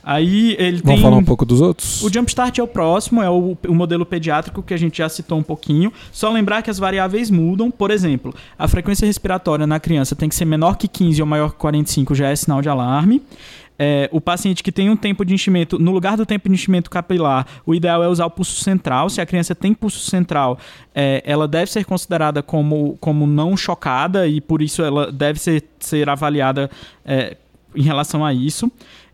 Aí 0.04 0.54
ele 0.58 0.82
Vamos 0.82 1.00
tem. 1.00 1.02
falar 1.02 1.16
um 1.16 1.24
pouco 1.24 1.46
dos 1.46 1.60
outros? 1.60 2.02
O 2.02 2.12
Jumpstart 2.12 2.58
é 2.58 2.62
o 2.62 2.66
próximo, 2.66 3.22
é 3.22 3.30
o, 3.30 3.56
o 3.66 3.74
modelo 3.74 4.04
pediátrico 4.04 4.62
que 4.62 4.74
a 4.74 4.76
gente 4.76 4.98
já 4.98 5.08
citou 5.08 5.38
um 5.38 5.42
pouquinho. 5.42 5.92
Só 6.12 6.30
lembrar 6.30 6.62
que 6.62 6.70
as 6.70 6.78
variáveis 6.78 7.30
mudam. 7.30 7.70
Por 7.70 7.90
exemplo, 7.90 8.34
a 8.58 8.68
frequência 8.68 9.06
respiratória 9.06 9.66
na 9.66 9.80
criança 9.80 10.14
tem 10.14 10.28
que 10.28 10.34
ser 10.34 10.44
menor 10.44 10.76
que 10.76 10.86
15 10.86 11.22
ou 11.22 11.26
maior 11.26 11.52
que 11.52 11.56
45, 11.56 12.14
já 12.14 12.28
é 12.28 12.36
sinal 12.36 12.60
de 12.60 12.68
alarme. 12.68 13.22
É, 13.76 14.08
o 14.12 14.20
paciente 14.20 14.62
que 14.62 14.70
tem 14.70 14.88
um 14.88 14.96
tempo 14.96 15.24
de 15.24 15.34
enchimento, 15.34 15.78
no 15.78 15.90
lugar 15.90 16.16
do 16.16 16.24
tempo 16.24 16.48
de 16.48 16.54
enchimento 16.54 16.88
capilar, 16.88 17.46
o 17.66 17.74
ideal 17.74 18.04
é 18.04 18.08
usar 18.08 18.26
o 18.26 18.30
pulso 18.30 18.62
central. 18.62 19.10
Se 19.10 19.20
a 19.20 19.26
criança 19.26 19.54
tem 19.54 19.74
pulso 19.74 19.98
central, 19.98 20.58
é, 20.94 21.22
ela 21.26 21.48
deve 21.48 21.72
ser 21.72 21.84
considerada 21.84 22.42
como, 22.42 22.96
como 23.00 23.26
não 23.26 23.56
chocada 23.56 24.28
e 24.28 24.40
por 24.40 24.62
isso 24.62 24.82
ela 24.82 25.10
deve 25.10 25.40
ser, 25.40 25.64
ser 25.80 26.08
avaliada 26.08 26.70
é, 27.04 27.36
em 27.74 27.82
relação 27.82 28.24
a 28.24 28.32
isso. 28.32 28.70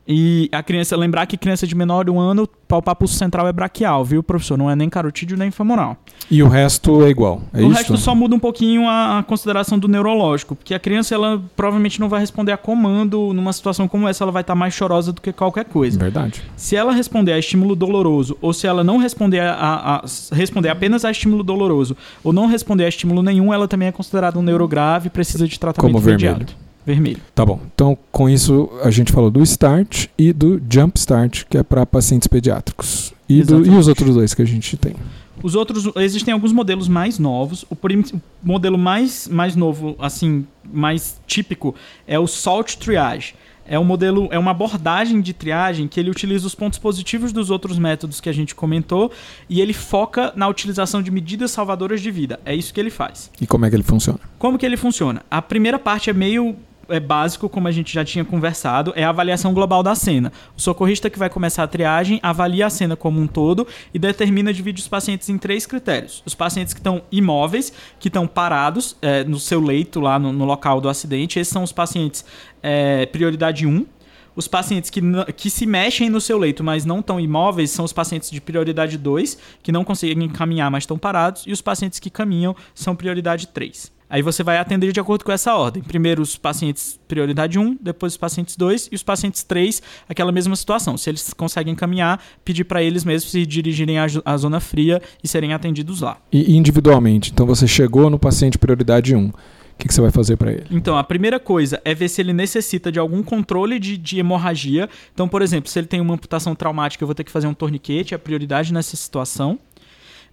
E 0.09 0.49
a 0.51 0.63
criança, 0.63 0.97
lembrar 0.97 1.25
que 1.27 1.37
criança 1.37 1.67
de 1.67 1.75
menor 1.75 2.05
de 2.05 2.11
um 2.11 2.19
ano, 2.19 2.49
palpar 2.67 2.97
pulso 2.97 3.15
central 3.15 3.47
é 3.47 3.53
braquial, 3.53 4.05
viu, 4.05 4.23
professor? 4.23 4.57
Não 4.59 4.69
é 4.69 4.75
nem 4.75 4.89
carotídeo 4.89 5.37
nem 5.37 5.51
femoral. 5.53 5.97
E 6.29 6.43
o 6.43 6.49
resto 6.49 7.05
é 7.05 7.11
igual. 7.11 7.43
É 7.53 7.59
o 7.63 7.67
isso? 7.67 7.77
resto 7.77 7.97
só 7.97 8.13
muda 8.15 8.35
um 8.35 8.39
pouquinho 8.39 8.89
a, 8.89 9.19
a 9.19 9.23
consideração 9.23 9.79
do 9.79 9.87
neurológico, 9.87 10.57
porque 10.57 10.75
a 10.75 10.81
criança, 10.81 11.15
ela 11.15 11.41
provavelmente 11.55 12.01
não 12.01 12.09
vai 12.09 12.19
responder 12.19 12.51
a 12.51 12.57
comando 12.57 13.33
numa 13.33 13.53
situação 13.53 13.87
como 13.87 14.09
essa, 14.09 14.25
ela 14.25 14.33
vai 14.33 14.41
estar 14.41 14.55
mais 14.57 14.75
chorosa 14.75 15.13
do 15.13 15.21
que 15.21 15.33
qualquer 15.33 15.65
coisa. 15.67 15.99
Verdade. 15.99 16.43
Se 16.57 16.75
ela 16.75 16.93
responder 16.93 17.33
a 17.33 17.39
estímulo 17.39 17.77
doloroso, 17.77 18.37
ou 18.41 18.53
se 18.53 18.67
ela 18.67 18.83
não 18.83 18.97
responder 18.99 19.41
a, 19.41 19.53
a- 19.55 19.97
a- 19.99 20.05
responder 20.33 20.71
apenas 20.71 21.05
a 21.05 21.11
estímulo 21.11 21.45
doloroso, 21.45 21.97
ou 22.25 22.33
não 22.33 22.47
responder 22.47 22.85
a 22.85 22.89
estímulo 22.89 23.23
nenhum, 23.23 23.55
ela 23.55 23.69
também 23.69 23.87
é 23.89 23.93
considerada 23.93 24.39
um 24.39 24.43
neurograve 24.43 25.07
e 25.07 25.11
precisa 25.11 25.47
de 25.47 25.59
tratamento 25.61 25.93
Como 25.93 26.03
vermelho. 26.03 26.47
Vermelho. 26.85 27.21
Tá 27.35 27.45
bom. 27.45 27.61
Então, 27.75 27.97
com 28.11 28.29
isso, 28.29 28.71
a 28.83 28.91
gente 28.91 29.13
falou 29.13 29.31
do 29.31 29.43
start 29.43 30.07
e 30.19 30.33
do 30.33 30.61
jump 30.71 30.99
start, 30.99 31.45
que 31.49 31.59
é 31.59 31.63
para 31.63 31.85
pacientes 31.85 32.27
pediátricos. 32.27 33.13
E, 33.29 33.43
do- 33.43 33.65
e 33.67 33.71
os 33.71 33.87
outros 33.87 34.15
dois 34.15 34.35
que 34.35 34.43
a 34.43 34.47
gente 34.47 34.77
tem. 34.77 34.95
Os 35.43 35.55
outros, 35.55 35.89
existem 35.97 36.35
alguns 36.35 36.53
modelos 36.53 36.89
mais 36.89 37.19
novos. 37.19 37.65
O, 37.71 37.77
prim- 37.77 38.05
o 38.13 38.21
modelo 38.43 38.77
mais, 38.77 39.29
mais 39.29 39.55
novo, 39.57 39.95
assim, 39.99 40.47
mais 40.71 41.21
típico, 41.27 41.75
é 42.07 42.19
o 42.19 42.27
Salt 42.27 42.75
Triage. 42.77 43.35
É 43.67 43.79
um 43.79 43.85
modelo, 43.85 44.27
é 44.33 44.39
uma 44.39 44.51
abordagem 44.51 45.21
de 45.21 45.33
triagem 45.33 45.87
que 45.87 46.01
ele 46.01 46.11
utiliza 46.11 46.45
os 46.45 46.57
pontos 46.57 46.77
positivos 46.79 47.33
dos 47.33 47.51
outros 47.51 47.79
métodos 47.79 48.21
que 48.21 48.29
a 48.29 48.33
gente 48.33 48.53
comentou 48.53 49.13
e 49.49 49.61
ele 49.61 49.73
foca 49.73 50.33
na 50.35 50.49
utilização 50.49 51.01
de 51.01 51.11
medidas 51.11 51.53
salvadoras 51.53 52.01
de 52.01 52.11
vida. 52.11 52.41
É 52.45 52.53
isso 52.55 52.75
que 52.75 52.81
ele 52.81 52.91
faz. 52.91 53.31
E 53.41 53.47
como 53.47 53.65
é 53.65 53.71
que 53.71 53.77
ele 53.77 53.85
funciona? 53.85 54.19
Como 54.41 54.59
que 54.59 54.67
ele 54.67 54.77
funciona? 54.77 55.23
A 55.31 55.41
primeira 55.41 55.79
parte 55.79 56.11
é 56.11 56.13
meio 56.13 56.57
é 56.91 57.01
básico, 57.01 57.49
como 57.49 57.69
a 57.69 57.73
gente 57.73 57.93
já 57.93 58.05
tinha 58.05 58.25
conversado, 58.25 58.93
é 58.97 59.05
a 59.05 59.09
avaliação 59.09 59.55
global 59.55 59.83
da 59.83 59.95
cena. 59.95 60.33
O 60.57 60.61
socorrista 60.61 61.09
que 61.09 61.19
vai 61.19 61.31
começar 61.31 61.63
a 61.63 61.67
triagem 61.67 62.21
avalia 62.23 62.67
a 62.67 62.71
cena 62.71 62.97
como 62.97 63.21
um 63.21 63.27
todo 63.27 63.67
e 63.93 63.99
determina 63.99 64.53
divide 64.53 64.81
os 64.81 64.89
pacientes 64.89 65.29
em 65.29 65.39
três 65.39 65.67
critérios. 65.67 66.23
Os 66.27 66.35
pacientes 66.35 66.75
que 66.75 66.81
estão 66.81 67.03
imóveis, 67.11 67.73
que 67.99 68.09
estão 68.09 68.27
parados 68.27 68.97
é, 69.01 69.25
no 69.25 69.39
seu 69.39 69.61
leito 69.61 70.01
lá 70.01 70.19
no, 70.19 70.33
no 70.33 70.45
local 70.45 70.81
do 70.81 70.89
acidente, 70.89 71.39
esses 71.39 71.53
são 71.53 71.63
os 71.63 71.73
pacientes 71.73 72.25
é, 72.63 73.07
prioridade 73.07 73.67
1. 73.67 73.87
Os 74.35 74.47
pacientes 74.47 74.91
que, 74.91 75.01
que 75.37 75.51
se 75.51 75.67
mexem 75.67 76.09
no 76.09 76.21
seu 76.21 76.39
leito, 76.39 76.63
mas 76.63 76.85
não 76.85 77.01
estão 77.01 77.19
imóveis, 77.19 77.71
são 77.71 77.85
os 77.85 77.93
pacientes 77.93 78.31
de 78.31 78.41
prioridade 78.41 78.97
2, 78.97 79.37
que 79.63 79.73
não 79.73 79.85
conseguem 79.85 80.29
caminhar, 80.29 80.71
mas 80.71 80.85
estão 80.85 80.97
parados, 80.97 81.45
e 81.47 81.53
os 81.53 81.61
pacientes 81.61 81.99
que 81.99 82.09
caminham 82.09 82.55
são 82.75 82.95
prioridade 82.95 83.49
3. 83.49 84.00
Aí 84.11 84.23
você 84.23 84.43
vai 84.43 84.59
atender 84.59 84.91
de 84.93 84.99
acordo 84.99 85.25
com 85.25 85.31
essa 85.31 85.55
ordem. 85.55 85.81
Primeiro 85.83 86.21
os 86.21 86.37
pacientes 86.37 86.99
prioridade 87.07 87.59
1, 87.59 87.79
depois 87.81 88.15
os 88.15 88.17
pacientes 88.17 88.57
2 88.57 88.89
e 88.91 88.95
os 88.97 89.05
pacientes 89.05 89.45
3, 89.45 89.81
aquela 90.09 90.33
mesma 90.33 90.57
situação. 90.57 90.99
Se 90.99 91.09
eles 91.09 91.33
conseguem 91.33 91.77
caminhar, 91.77 92.21
pedir 92.45 92.65
para 92.65 92.83
eles 92.83 93.05
mesmos 93.05 93.31
se 93.31 93.47
dirigirem 93.47 93.99
à, 93.99 94.37
zona 94.37 94.59
fria 94.59 95.01
e 95.23 95.29
serem 95.29 95.55
atendidos 95.55 96.01
lá. 96.01 96.19
E 96.33 96.57
individualmente. 96.57 97.31
Então, 97.31 97.47
você 97.47 97.69
chegou 97.69 98.11
no 98.11 98.19
paciente 98.19 98.59
prioridade 98.59 99.15
1. 99.15 99.29
O 99.29 99.33
que, 99.79 99.89
que 99.89 99.95
você 99.95 100.01
vai 100.01 100.11
fazer 100.11 100.37
para 100.37 100.53
ele? 100.53 100.67
Então, 100.71 100.99
a 100.99 101.05
primeira 101.05 101.39
coisa 101.39 101.81
é 101.85 101.95
ver 101.95 102.09
se 102.09 102.21
ele 102.21 102.33
necessita 102.33 102.91
de 102.91 102.99
algum 102.99 103.23
controle 103.23 103.79
de, 103.79 103.97
de 103.97 104.19
hemorragia. 104.19 104.91
Então, 105.15 105.29
por 105.29 105.41
exemplo, 105.41 105.71
se 105.71 105.79
ele 105.79 105.87
tem 105.87 106.01
uma 106.01 106.15
amputação 106.15 106.55
traumática, 106.55 107.03
eu 107.03 107.07
vou 107.07 107.15
ter 107.15 107.25
que 107.25 107.31
fazer 107.31 107.47
um 107.47 107.55
torniquete, 107.55 108.13
é 108.13 108.17
a 108.17 108.19
prioridade 108.19 108.75
nessa 108.75 108.97
situação. 108.97 109.59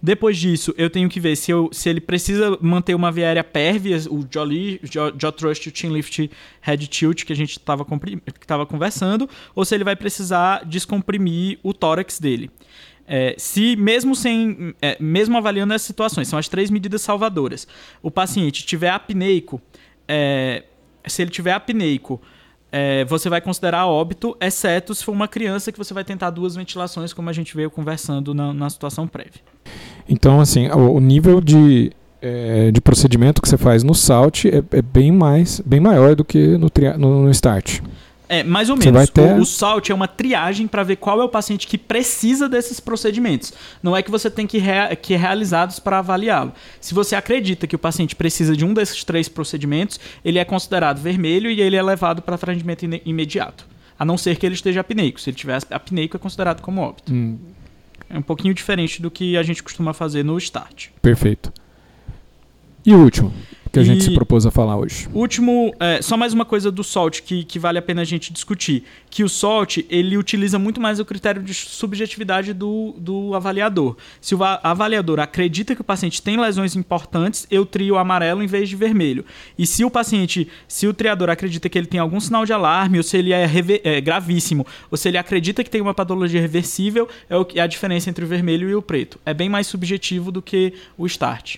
Depois 0.00 0.38
disso, 0.38 0.72
eu 0.78 0.88
tenho 0.88 1.08
que 1.08 1.18
ver 1.18 1.34
se, 1.34 1.50
eu, 1.50 1.68
se 1.72 1.88
ele 1.88 2.00
precisa 2.00 2.56
manter 2.60 2.94
uma 2.94 3.10
via 3.10 3.26
aérea 3.26 3.42
pérvia, 3.42 3.96
o 4.08 4.24
Jolly, 4.30 4.80
thrust, 5.36 5.66
o 5.66 5.76
chin 5.76 5.88
lift, 5.88 6.30
head 6.60 6.86
tilt 6.86 7.24
que 7.24 7.32
a 7.32 7.36
gente 7.36 7.58
estava 7.58 8.64
conversando, 8.64 9.28
ou 9.56 9.64
se 9.64 9.74
ele 9.74 9.82
vai 9.82 9.96
precisar 9.96 10.64
descomprimir 10.64 11.58
o 11.64 11.74
tórax 11.74 12.20
dele. 12.20 12.48
É, 13.08 13.34
se 13.38 13.74
mesmo 13.74 14.14
sem, 14.14 14.74
é, 14.80 14.96
mesmo 15.00 15.36
avaliando 15.36 15.74
essas 15.74 15.86
situações, 15.86 16.28
são 16.28 16.38
as 16.38 16.46
três 16.46 16.70
medidas 16.70 17.02
salvadoras. 17.02 17.66
O 18.00 18.10
paciente 18.10 18.64
tiver 18.64 18.90
apneico, 18.90 19.60
é, 20.06 20.62
se 21.06 21.22
ele 21.22 21.30
tiver 21.30 21.52
apneico, 21.52 22.20
é, 22.70 23.04
você 23.04 23.28
vai 23.28 23.40
considerar 23.40 23.86
óbito, 23.86 24.36
exceto 24.40 24.94
se 24.94 25.04
for 25.04 25.12
uma 25.12 25.28
criança 25.28 25.72
que 25.72 25.78
você 25.78 25.94
vai 25.94 26.04
tentar 26.04 26.30
duas 26.30 26.54
ventilações, 26.54 27.12
como 27.12 27.30
a 27.30 27.32
gente 27.32 27.56
veio 27.56 27.70
conversando 27.70 28.34
na, 28.34 28.52
na 28.52 28.68
situação 28.70 29.06
prévia. 29.06 29.40
Então, 30.08 30.40
assim, 30.40 30.68
o, 30.68 30.94
o 30.94 31.00
nível 31.00 31.40
de, 31.40 31.92
eh, 32.20 32.70
de 32.70 32.80
procedimento 32.80 33.40
que 33.40 33.48
você 33.48 33.56
faz 33.56 33.82
no 33.82 33.94
SALT 33.94 34.46
é, 34.46 34.62
é 34.78 34.82
bem 34.82 35.10
mais, 35.10 35.60
bem 35.60 35.80
maior 35.80 36.14
do 36.14 36.24
que 36.24 36.58
no, 36.58 36.68
no, 36.98 37.22
no 37.24 37.34
START. 37.34 37.80
É, 38.30 38.44
mais 38.44 38.68
ou 38.68 38.76
Você 38.76 38.90
menos. 38.92 39.08
ter- 39.08 39.32
O, 39.32 39.40
o 39.40 39.46
SALT 39.46 39.88
é 39.90 39.94
uma 39.94 40.06
triagem 40.06 40.66
para 40.66 40.82
ver 40.82 40.96
qual 40.96 41.20
é 41.20 41.24
o 41.24 41.28
paciente 41.30 41.66
que 41.66 41.78
precisa 41.78 42.46
desses 42.48 42.78
procedimentos. 42.78 43.52
Não 43.82 43.96
é 43.96 44.02
que 44.02 44.10
você 44.10 44.30
tem 44.30 44.46
que, 44.46 44.58
rea 44.58 44.94
que 44.94 45.16
realizá-los 45.16 45.78
para 45.78 45.98
avaliá-lo. 46.00 46.52
Se 46.80 46.92
você 46.92 47.16
acredita 47.16 47.66
que 47.66 47.74
o 47.74 47.78
paciente 47.78 48.14
precisa 48.14 48.54
de 48.54 48.64
um 48.66 48.74
desses 48.74 49.02
três 49.02 49.28
procedimentos, 49.30 49.98
ele 50.22 50.38
é 50.38 50.44
considerado 50.44 50.98
vermelho 51.00 51.50
e 51.50 51.60
ele 51.60 51.76
é 51.76 51.82
levado 51.82 52.20
para 52.20 52.34
atendimento 52.34 52.84
imediato. 53.04 53.66
A 53.98 54.04
não 54.04 54.18
ser 54.18 54.36
que 54.36 54.44
ele 54.44 54.54
esteja 54.54 54.80
apneico. 54.80 55.18
Se 55.20 55.30
ele 55.30 55.36
tiver 55.36 55.58
apneico, 55.70 56.16
é 56.16 56.20
considerado 56.20 56.60
como 56.60 56.82
óbito. 56.82 57.10
Hum, 57.12 57.38
É 58.10 58.18
um 58.18 58.22
pouquinho 58.22 58.52
diferente 58.54 59.00
do 59.02 59.10
que 59.10 59.36
a 59.38 59.42
gente 59.42 59.62
costuma 59.62 59.92
fazer 59.94 60.22
no 60.22 60.38
START. 60.38 60.88
perfeito. 61.02 61.50
E 62.86 62.94
o 62.94 62.98
último 63.02 63.32
que 63.72 63.78
a 63.78 63.84
gente 63.84 64.00
E- 64.00 64.04
se 64.04 64.14
propôs 64.14 64.44
a 64.46 64.50
falar 64.50 64.76
hoje? 64.76 65.08
Último, 65.12 65.74
é, 65.78 66.00
só 66.02 66.16
mais 66.16 66.32
uma 66.32 66.44
coisa 66.44 66.70
do 66.70 66.82
SALT 66.84 67.20
que, 67.22 67.44
que 67.44 67.58
vale 67.58 67.78
a 67.78 67.82
pena 67.82 68.02
a 68.02 68.04
gente 68.04 68.32
discutir. 68.32 68.84
Que 69.10 69.24
o 69.24 69.28
SALT, 69.28 69.78
ele 69.88 70.16
utiliza 70.16 70.58
muito 70.58 70.80
mais 70.80 71.00
o 71.00 71.04
critério 71.04 71.42
de 71.42 71.52
subjetividade 71.54 72.52
do, 72.52 72.94
do 72.98 73.34
avaliador. 73.34 73.96
Se 74.20 74.34
o 74.34 74.38
va- 74.38 74.60
avaliador 74.62 75.20
acredita 75.20 75.74
que 75.74 75.80
o 75.80 75.84
paciente 75.84 76.20
tem 76.22 76.38
lesões 76.38 76.76
importantes, 76.76 77.46
eu 77.50 77.64
trio 77.64 77.96
amarelo 77.96 78.42
em 78.42 78.46
vez 78.46 78.68
de 78.68 78.76
vermelho. 78.76 79.24
E 79.58 79.66
se 79.66 79.84
o 79.84 79.90
paciente, 79.90 80.48
se 80.66 80.86
o 80.86 80.92
triador 80.94 81.30
acredita 81.30 81.68
que 81.68 81.78
ele 81.78 81.86
tem 81.86 82.00
algum 82.00 82.20
sinal 82.20 82.44
de 82.44 82.52
alarme, 82.52 82.98
ou 82.98 83.02
se 83.04 83.16
ele 83.16 83.32
é, 83.32 83.46
reve- 83.46 83.80
é 83.84 84.00
gravíssimo, 84.00 84.66
ou 84.90 84.96
se 84.96 85.08
ele 85.08 85.18
acredita 85.18 85.64
que 85.64 85.70
tem 85.70 85.80
uma 85.80 85.94
patologia 85.94 86.40
reversível, 86.40 87.08
é, 87.28 87.36
o 87.36 87.46
é 87.54 87.60
a 87.60 87.66
diferença 87.66 88.10
entre 88.10 88.24
o 88.24 88.28
vermelho 88.28 88.68
e 88.68 88.74
o 88.74 88.82
preto. 88.82 89.18
É 89.24 89.32
bem 89.32 89.48
mais 89.48 89.66
subjetivo 89.66 90.30
do 90.30 90.40
que 90.42 90.74
o 90.96 91.08
START. 91.08 91.56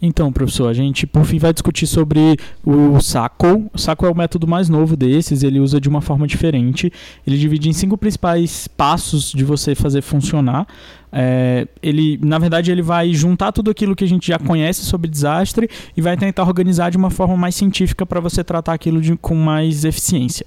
Então, 0.00 0.32
professor, 0.32 0.68
a 0.68 0.72
gente 0.72 1.06
por 1.06 1.24
fim 1.24 1.38
vai 1.38 1.52
discutir 1.52 1.86
sobre 1.86 2.36
o 2.64 3.00
SACO. 3.00 3.68
O 3.74 3.78
SACO 3.78 4.06
é 4.06 4.10
o 4.10 4.14
método 4.14 4.46
mais 4.46 4.68
novo 4.68 4.96
desses, 4.96 5.42
ele 5.42 5.58
usa 5.58 5.80
de 5.80 5.88
uma 5.88 6.00
forma 6.00 6.26
diferente. 6.26 6.92
Ele 7.26 7.36
divide 7.36 7.68
em 7.68 7.72
cinco 7.72 7.98
principais 7.98 8.68
passos 8.68 9.32
de 9.32 9.44
você 9.44 9.74
fazer 9.74 10.00
funcionar. 10.02 10.66
É, 11.10 11.66
ele, 11.82 12.18
na 12.22 12.38
verdade, 12.38 12.70
ele 12.70 12.82
vai 12.82 13.12
juntar 13.12 13.50
tudo 13.50 13.70
aquilo 13.70 13.96
que 13.96 14.04
a 14.04 14.08
gente 14.08 14.28
já 14.28 14.38
conhece 14.38 14.84
sobre 14.84 15.10
desastre 15.10 15.68
e 15.96 16.00
vai 16.00 16.16
tentar 16.16 16.44
organizar 16.44 16.90
de 16.90 16.96
uma 16.96 17.10
forma 17.10 17.36
mais 17.36 17.54
científica 17.54 18.06
para 18.06 18.20
você 18.20 18.44
tratar 18.44 18.74
aquilo 18.74 19.00
de, 19.00 19.16
com 19.16 19.34
mais 19.34 19.84
eficiência. 19.84 20.46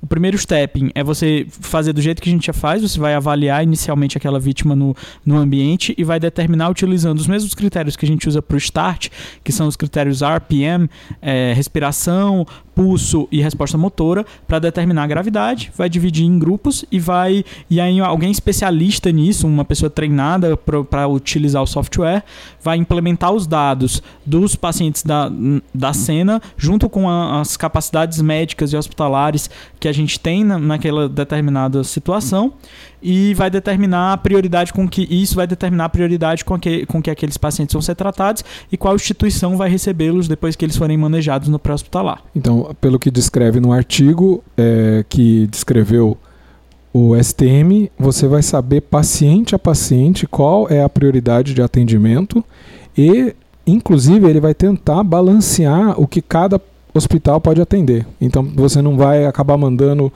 O 0.00 0.06
primeiro 0.06 0.36
stepping 0.36 0.90
é 0.94 1.02
você 1.02 1.46
fazer 1.48 1.92
do 1.92 2.00
jeito 2.00 2.20
que 2.20 2.28
a 2.28 2.32
gente 2.32 2.46
já 2.46 2.52
faz, 2.52 2.82
você 2.82 2.98
vai 2.98 3.14
avaliar 3.14 3.62
inicialmente 3.62 4.16
aquela 4.16 4.38
vítima 4.38 4.76
no, 4.76 4.94
no 5.24 5.36
ambiente 5.36 5.94
e 5.96 6.04
vai 6.04 6.20
determinar 6.20 6.68
utilizando 6.68 7.18
os 7.18 7.26
mesmos 7.26 7.54
critérios 7.54 7.96
que 7.96 8.04
a 8.04 8.08
gente 8.08 8.28
usa 8.28 8.42
para 8.42 8.54
o 8.54 8.58
start, 8.58 9.08
que 9.42 9.50
são 9.50 9.66
os 9.66 9.76
critérios 9.76 10.20
RPM, 10.22 10.88
é, 11.20 11.52
respiração, 11.54 12.46
pulso 12.76 13.26
e 13.32 13.40
resposta 13.40 13.78
motora 13.78 14.26
para 14.46 14.58
determinar 14.58 15.04
a 15.04 15.06
gravidade, 15.06 15.72
vai 15.74 15.88
dividir 15.88 16.26
em 16.26 16.38
grupos 16.38 16.84
e 16.92 17.00
vai 17.00 17.42
e 17.70 17.80
aí 17.80 17.98
alguém 18.00 18.30
especialista 18.30 19.10
nisso, 19.10 19.46
uma 19.46 19.64
pessoa 19.64 19.88
treinada 19.88 20.58
para 20.58 21.08
utilizar 21.08 21.62
o 21.62 21.66
software, 21.66 22.22
vai 22.62 22.76
implementar 22.76 23.32
os 23.32 23.46
dados 23.46 24.02
dos 24.26 24.54
pacientes 24.54 25.02
da, 25.02 25.32
da 25.72 25.94
cena 25.94 26.42
junto 26.54 26.90
com 26.90 27.08
a, 27.08 27.40
as 27.40 27.56
capacidades 27.56 28.20
médicas 28.20 28.74
e 28.74 28.76
hospitalares 28.76 29.48
que 29.80 29.88
a 29.88 29.92
gente 29.92 30.20
tem 30.20 30.44
na, 30.44 30.58
naquela 30.58 31.08
determinada 31.08 31.82
situação 31.82 32.52
e 33.02 33.34
vai 33.34 33.50
determinar 33.50 34.12
a 34.12 34.16
prioridade 34.16 34.72
com 34.72 34.88
que 34.88 35.02
isso 35.10 35.36
vai 35.36 35.46
determinar 35.46 35.86
a 35.86 35.88
prioridade 35.88 36.44
com 36.44 36.58
que, 36.58 36.86
com 36.86 37.02
que 37.02 37.10
aqueles 37.10 37.36
pacientes 37.36 37.72
vão 37.72 37.82
ser 37.82 37.94
tratados 37.94 38.44
e 38.70 38.76
qual 38.76 38.94
instituição 38.94 39.56
vai 39.56 39.68
recebê-los 39.68 40.28
depois 40.28 40.56
que 40.56 40.64
eles 40.64 40.76
forem 40.76 40.96
manejados 40.96 41.48
no 41.48 41.58
pré-hospitalar. 41.58 42.22
Então, 42.34 42.74
pelo 42.80 42.98
que 42.98 43.10
descreve 43.10 43.60
no 43.60 43.72
artigo 43.72 44.42
é, 44.56 45.04
que 45.08 45.46
descreveu 45.48 46.16
o 46.92 47.14
STM, 47.14 47.90
você 47.98 48.26
vai 48.26 48.42
saber 48.42 48.80
paciente 48.80 49.54
a 49.54 49.58
paciente 49.58 50.26
qual 50.26 50.66
é 50.70 50.82
a 50.82 50.88
prioridade 50.88 51.52
de 51.52 51.60
atendimento 51.60 52.42
e, 52.96 53.34
inclusive, 53.66 54.26
ele 54.28 54.40
vai 54.40 54.54
tentar 54.54 55.02
balancear 55.04 56.00
o 56.00 56.06
que 56.06 56.22
cada 56.22 56.58
hospital 56.94 57.38
pode 57.38 57.60
atender. 57.60 58.06
Então, 58.18 58.42
você 58.42 58.80
não 58.80 58.96
vai 58.96 59.26
acabar 59.26 59.58
mandando 59.58 60.10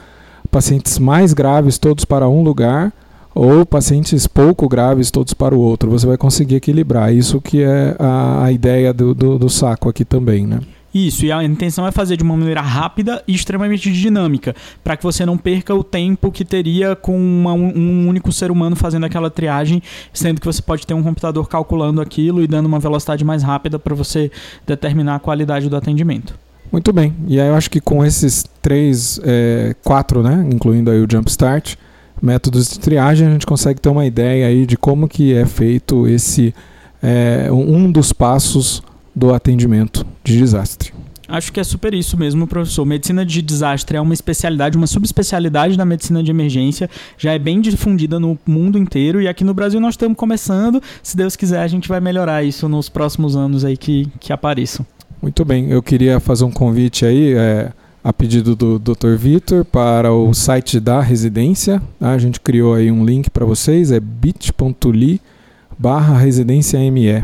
pacientes 0.51 0.99
mais 0.99 1.33
graves 1.33 1.79
todos 1.79 2.05
para 2.05 2.29
um 2.29 2.43
lugar 2.43 2.93
ou 3.35 3.65
pacientes 3.65 4.27
pouco 4.27 4.69
graves 4.69 5.11
todos 5.11 5.33
para 5.33 5.55
o 5.55 5.61
outro. 5.61 5.91
Você 5.91 6.07
vai 6.07 6.17
conseguir 6.17 6.57
equilibrar. 6.57 7.13
Isso 7.15 7.41
que 7.41 7.63
é 7.63 7.97
a, 7.99 8.45
a 8.45 8.53
ideia 8.53 8.93
do, 8.93 9.15
do, 9.15 9.39
do, 9.39 9.49
saco 9.49 9.89
aqui 9.89 10.05
também, 10.05 10.47
né? 10.47 10.61
Isso, 10.93 11.25
e 11.25 11.31
a 11.31 11.45
intenção 11.45 11.87
é 11.87 11.93
fazer 11.93 12.17
de 12.17 12.25
uma 12.25 12.37
maneira 12.37 12.61
rápida 12.61 13.23
e 13.29 13.33
extremamente 13.33 13.93
dinâmica, 13.93 14.57
para 14.83 14.97
que 14.97 15.05
você 15.05 15.25
não 15.25 15.39
perca 15.39 15.73
o 15.73 15.85
tempo 15.85 16.33
que 16.33 16.45
teria 16.45 16.97
com 16.97 17.17
uma, 17.17 17.53
um 17.53 18.09
único 18.09 18.33
ser 18.33 18.51
humano 18.51 18.75
fazendo 18.75 19.07
aquela 19.07 19.31
triagem, 19.31 19.81
sendo 20.13 20.41
que 20.41 20.47
você 20.47 20.61
pode 20.61 20.85
ter 20.85 20.95
um 20.95 21.03
computador 21.03 21.49
calculando 21.49 22.01
aquilo 22.01 22.43
e 22.43 22.49
dando 22.49 22.67
uma 22.67 22.81
velocidade 22.81 23.25
mais 23.25 23.45
rápida 23.45 23.79
para 23.79 23.95
você 23.95 24.33
determinar 24.67 25.15
a 25.15 25.21
qualidade 25.21 25.69
do 25.69 25.77
atendimento. 25.77 26.35
Muito 26.73 26.93
bem. 26.93 27.15
E 27.27 27.41
aí 27.41 27.49
eu 27.49 27.55
acho 27.55 27.71
que 27.71 27.81
com 27.81 28.05
esses 28.05 28.45
três, 28.63 29.21
é, 29.25 29.75
quatro, 29.83 30.23
né, 30.23 30.49
incluindo 30.53 30.91
aí 30.91 31.01
o 31.01 31.07
Jumpstart, 31.11 31.75
métodos 32.23 32.71
de 32.71 32.79
triagem, 32.79 33.27
a 33.27 33.31
gente 33.33 33.47
consegue 33.47 33.81
ter 33.81 33.89
uma 33.89 34.07
ideia 34.07 34.47
aí 34.47 34.67
de 34.67 34.77
como 34.77 35.09
que 35.09 35.35
é 35.35 35.47
feito 35.47 36.07
esse 36.07 36.55
é, 37.03 37.49
um 37.51 37.91
dos 37.91 38.13
passos 38.13 38.83
do 39.15 39.33
atendimento 39.35 40.07
de 40.23 40.37
desastre. 40.37 40.93
Acho 41.31 41.53
que 41.53 41.61
é 41.61 41.65
super 41.65 41.95
isso 41.95 42.17
mesmo, 42.17 42.45
professor. 42.45 42.85
Medicina 42.85 43.25
de 43.25 43.41
desastre 43.41 43.97
é 43.97 44.01
uma 44.01 44.13
especialidade, 44.13 44.77
uma 44.77 44.89
subespecialidade 44.89 45.77
da 45.77 45.85
medicina 45.85 46.25
de 46.25 46.31
emergência, 46.31 46.91
já 47.17 47.33
é 47.33 47.39
bem 47.39 47.61
difundida 47.61 48.19
no 48.19 48.37
mundo 48.45 48.77
inteiro 48.77 49.23
e 49.23 49.29
aqui 49.29 49.45
no 49.45 49.55
Brasil 49.55 49.81
nós 49.81 49.95
estamos 49.95 50.17
começando. 50.17 50.83
Se 51.03 51.17
Deus 51.17 51.37
quiser, 51.37 51.61
a 51.61 51.69
gente 51.69 51.89
vai 51.89 52.01
melhorar 52.01 52.43
isso 52.43 52.69
nos 52.69 52.89
próximos 52.89 53.37
anos 53.37 53.65
aí 53.65 53.77
que, 53.77 54.09
que 54.19 54.33
apareçam. 54.33 54.85
Muito 55.23 55.45
bem, 55.45 55.71
eu 55.71 55.83
queria 55.83 56.19
fazer 56.19 56.45
um 56.45 56.51
convite 56.51 57.05
aí, 57.05 57.35
é, 57.35 57.71
a 58.03 58.11
pedido 58.11 58.57
do 58.57 58.79
Dr. 58.79 59.17
Vitor, 59.19 59.67
para 59.67 60.11
o 60.11 60.33
site 60.33 60.81
da 60.81 61.03
residência. 61.03 61.83
Tá? 61.99 62.13
A 62.13 62.19
gente 62.19 62.41
criou 62.41 62.73
aí 62.73 62.91
um 62.91 63.05
link 63.05 63.29
para 63.29 63.45
vocês, 63.45 63.93
é 63.93 64.01
bit.ly 64.01 65.21
barra 65.79 66.17
residência 66.17 66.79
ME. 66.91 67.23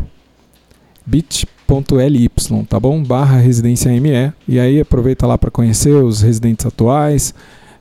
bit.ly, 1.05 2.29
tá 2.69 2.79
bom? 2.79 3.03
Barra 3.03 3.37
residência 3.37 3.91
ME. 3.99 4.31
E 4.47 4.59
aí 4.59 4.79
aproveita 4.79 5.25
lá 5.25 5.35
para 5.35 5.49
conhecer 5.49 5.93
os 5.93 6.21
residentes 6.21 6.67
atuais. 6.67 7.33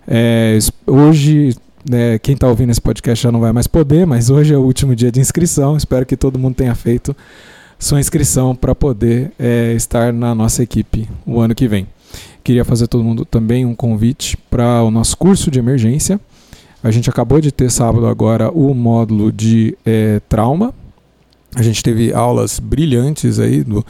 É, 0.09 0.59
hoje, 0.87 1.55
né, 1.88 2.18
quem 2.18 2.35
está 2.35 2.48
ouvindo 2.48 2.70
esse 2.70 2.81
podcast 2.81 3.22
já 3.22 3.31
não 3.31 3.40
vai 3.40 3.52
mais 3.52 3.66
poder, 3.66 4.07
mas 4.07 4.31
hoje 4.31 4.55
é 4.55 4.57
o 4.57 4.62
último 4.62 4.96
dia 4.96 5.12
de 5.12 5.20
inscrição. 5.20 5.76
Espero 5.76 6.07
que 6.07 6.16
todo 6.16 6.38
mundo 6.38 6.55
tenha 6.55 6.74
feito 6.74 7.14
sua 7.78 8.00
inscrição 8.00 8.54
para 8.54 8.74
poder 8.74 9.32
é, 9.38 9.72
estar 9.74 10.12
na 10.12 10.34
nossa 10.34 10.62
equipe 10.62 11.08
o 11.26 11.40
ano 11.40 11.54
que 11.54 11.68
vem. 11.68 11.86
Queria 12.42 12.64
fazer 12.64 12.86
todo 12.86 13.02
mundo 13.02 13.24
também 13.24 13.66
um 13.66 13.74
convite 13.74 14.36
para 14.36 14.82
o 14.82 14.90
nosso 14.90 15.16
curso 15.16 15.50
de 15.50 15.58
emergência. 15.58 16.20
A 16.82 16.90
gente 16.90 17.10
acabou 17.10 17.40
de 17.40 17.50
ter 17.50 17.70
sábado 17.70 18.06
agora 18.06 18.50
o 18.50 18.72
módulo 18.72 19.32
de 19.32 19.76
é, 19.84 20.20
trauma. 20.28 20.72
A 21.54 21.62
gente 21.62 21.82
teve 21.82 22.12
aulas 22.12 22.60
brilhantes 22.60 23.40
aí 23.40 23.64
do 23.64 23.84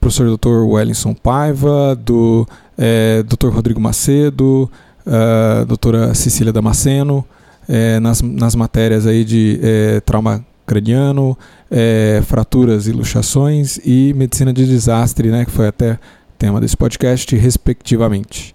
professor 0.00 0.36
Dr. 0.36 0.64
Wellington 0.68 1.14
Paiva, 1.14 1.96
do 1.96 2.46
é, 2.78 3.22
Dr. 3.22 3.48
Rodrigo 3.48 3.80
Macedo, 3.80 4.70
a 5.06 5.64
doutora 5.64 6.14
Cecília 6.14 6.52
Damasceno, 6.52 7.24
é, 7.68 7.98
nas, 7.98 8.20
nas 8.22 8.54
matérias 8.54 9.06
aí 9.06 9.24
de 9.24 9.58
é, 9.62 10.00
trauma 10.00 10.44
craniano, 10.66 11.36
é, 11.70 12.22
fraturas 12.24 12.86
e 12.86 12.92
luxações 12.92 13.78
e 13.84 14.12
medicina 14.14 14.52
de 14.52 14.66
desastre, 14.66 15.30
né, 15.30 15.44
que 15.44 15.50
foi 15.50 15.68
até 15.68 15.98
tema 16.38 16.60
desse 16.60 16.76
podcast, 16.76 17.34
respectivamente. 17.36 18.54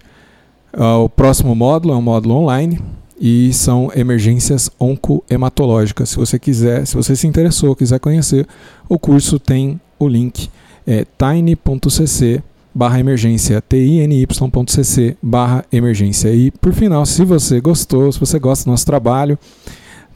Uh, 0.73 1.03
o 1.03 1.09
próximo 1.09 1.55
módulo 1.55 1.93
é 1.93 1.97
um 1.97 2.01
módulo 2.01 2.35
online 2.35 2.79
e 3.19 3.51
são 3.53 3.91
emergências 3.95 4.69
oncohematológicas. 4.79 6.09
Se 6.09 6.15
você 6.15 6.37
quiser, 6.37 6.85
se 6.85 6.95
você 6.95 7.15
se 7.15 7.25
interessou, 7.25 7.75
quiser 7.75 7.99
conhecer, 7.99 8.47
o 8.87 8.99
curso 8.99 9.39
tem 9.39 9.79
o 9.97 10.07
link 10.07 10.49
é 10.89 11.05
tiny.cc 11.05 12.41
barra 12.73 12.99
emergência, 12.99 13.61
tiny.cc 13.61 15.17
barra 15.21 15.65
emergência. 15.71 16.33
E 16.33 16.49
por 16.49 16.73
final, 16.73 17.05
se 17.05 17.23
você 17.23 17.59
gostou, 17.61 18.11
se 18.11 18.19
você 18.19 18.39
gosta 18.39 18.65
do 18.65 18.71
nosso 18.71 18.85
trabalho, 18.85 19.37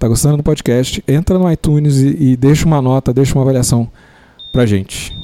Tá 0.03 0.09
gostando 0.09 0.35
do 0.35 0.43
podcast? 0.43 1.01
Entra 1.07 1.39
no 1.39 1.49
iTunes 1.49 1.99
e, 1.99 2.31
e 2.31 2.35
deixa 2.35 2.65
uma 2.65 2.81
nota, 2.81 3.13
deixa 3.13 3.35
uma 3.35 3.41
avaliação 3.41 3.89
pra 4.51 4.65
gente. 4.65 5.17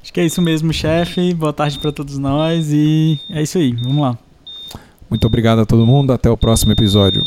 Acho 0.00 0.12
que 0.12 0.20
é 0.20 0.24
isso 0.24 0.40
mesmo, 0.40 0.72
chefe. 0.72 1.34
Boa 1.34 1.52
tarde 1.52 1.80
para 1.80 1.90
todos 1.90 2.16
nós 2.16 2.70
e 2.72 3.18
é 3.28 3.42
isso 3.42 3.58
aí. 3.58 3.72
Vamos 3.72 4.00
lá. 4.00 4.16
Muito 5.10 5.26
obrigado 5.26 5.62
a 5.62 5.66
todo 5.66 5.84
mundo. 5.84 6.12
Até 6.12 6.30
o 6.30 6.36
próximo 6.36 6.70
episódio. 6.70 7.26